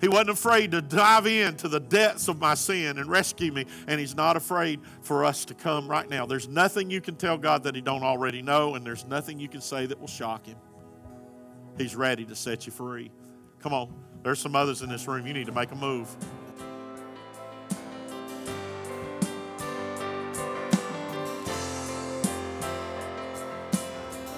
He 0.00 0.08
wasn't 0.08 0.30
afraid 0.30 0.70
to 0.70 0.80
dive 0.80 1.26
into 1.26 1.68
the 1.68 1.78
depths 1.78 2.26
of 2.28 2.40
my 2.40 2.54
sin 2.54 2.96
and 2.96 3.10
rescue 3.10 3.52
me, 3.52 3.66
and 3.86 4.00
he's 4.00 4.16
not 4.16 4.38
afraid 4.38 4.80
for 5.02 5.26
us 5.26 5.44
to 5.44 5.54
come 5.54 5.88
right 5.88 6.08
now. 6.08 6.24
There's 6.24 6.48
nothing 6.48 6.90
you 6.90 7.02
can 7.02 7.16
tell 7.16 7.36
God 7.36 7.64
that 7.64 7.74
he 7.74 7.82
don't 7.82 8.02
already 8.02 8.40
know, 8.40 8.76
and 8.76 8.84
there's 8.84 9.04
nothing 9.04 9.38
you 9.38 9.48
can 9.48 9.60
say 9.60 9.84
that 9.84 10.00
will 10.00 10.08
shock 10.08 10.46
him. 10.46 10.56
He's 11.76 11.94
ready 11.94 12.24
to 12.24 12.34
set 12.34 12.64
you 12.64 12.72
free. 12.72 13.10
Come 13.58 13.74
on. 13.74 13.92
There's 14.22 14.38
some 14.38 14.56
others 14.56 14.80
in 14.80 14.88
this 14.88 15.06
room. 15.06 15.26
You 15.26 15.34
need 15.34 15.46
to 15.46 15.52
make 15.52 15.70
a 15.70 15.76
move. 15.76 16.08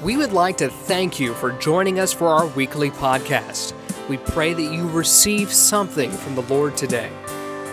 We 0.02 0.16
would 0.16 0.32
like 0.32 0.56
to 0.56 0.68
thank 0.68 1.20
you 1.20 1.32
for 1.34 1.52
joining 1.52 2.00
us 2.00 2.12
for 2.12 2.26
our 2.26 2.48
weekly 2.48 2.90
podcast. 2.90 3.72
We 4.08 4.16
pray 4.16 4.52
that 4.52 4.74
you 4.74 4.88
receive 4.88 5.52
something 5.52 6.10
from 6.10 6.34
the 6.34 6.42
Lord 6.42 6.76
today. 6.76 7.08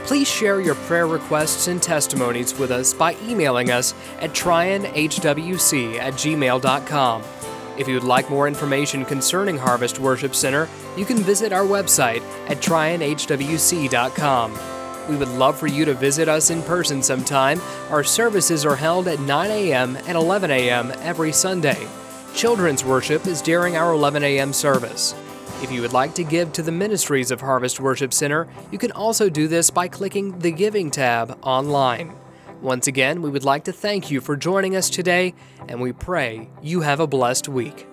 Please 0.06 0.28
share 0.28 0.62
your 0.62 0.76
prayer 0.76 1.08
requests 1.08 1.68
and 1.68 1.82
testimonies 1.82 2.56
with 2.60 2.70
us 2.70 2.94
by 2.94 3.16
emailing 3.24 3.72
us 3.72 3.96
at 4.20 4.34
trionhwc 4.34 5.98
at 5.98 6.14
gmail.com. 6.14 7.24
If 7.80 7.88
you 7.88 7.96
would 7.96 8.04
like 8.04 8.30
more 8.30 8.48
information 8.48 9.06
concerning 9.06 9.58
Harvest 9.58 9.98
Worship 9.98 10.36
Center, 10.36 10.70
you 10.96 11.06
can 11.06 11.18
visit 11.18 11.52
our 11.52 11.66
website 11.66 12.22
at 12.48 12.58
trionhwc.com. 12.58 14.60
We 15.10 15.16
would 15.16 15.30
love 15.30 15.58
for 15.58 15.66
you 15.66 15.84
to 15.86 15.96
visit 15.96 16.30
us 16.30 16.52
in 16.52 16.62
person 16.62 17.02
sometime. 17.02 17.60
Our 17.90 18.04
services 18.04 18.68
are 18.68 18.76
held 18.76 19.08
at 19.08 19.20
9 19.20 19.50
a.m. 19.50 19.96
and 19.96 20.16
11 20.16 20.52
a.m. 20.52 20.94
every 21.00 21.32
Sunday. 21.32 21.88
Children's 22.36 22.86
worship 22.86 23.28
is 23.28 23.42
during 23.42 23.76
our 23.76 23.92
11 23.92 24.24
a.m. 24.24 24.54
service. 24.54 25.14
If 25.62 25.72
you 25.72 25.82
would 25.82 25.92
like 25.92 26.16
to 26.16 26.24
give 26.24 26.54
to 26.54 26.62
the 26.62 26.72
ministries 26.72 27.32
of 27.32 27.42
Harvest 27.42 27.82
Worship 27.82 28.14
Center, 28.14 28.48
you 28.72 28.78
can 28.78 28.94
also 28.94 29.30
do 29.30 29.50
this 29.50 29.70
by 29.70 29.90
clicking 29.90 30.40
the 30.40 30.52
Giving 30.52 30.90
tab 30.90 31.38
online. 31.44 32.16
Once 32.62 32.88
again, 32.88 33.22
we 33.22 33.30
would 33.30 33.44
like 33.44 33.66
to 33.66 33.74
thank 33.74 34.10
you 34.10 34.22
for 34.22 34.38
joining 34.38 34.74
us 34.76 34.90
today, 34.90 35.34
and 35.68 35.82
we 35.82 35.92
pray 35.92 36.50
you 36.62 36.80
have 36.82 37.02
a 37.02 37.08
blessed 37.08 37.50
week. 37.50 37.90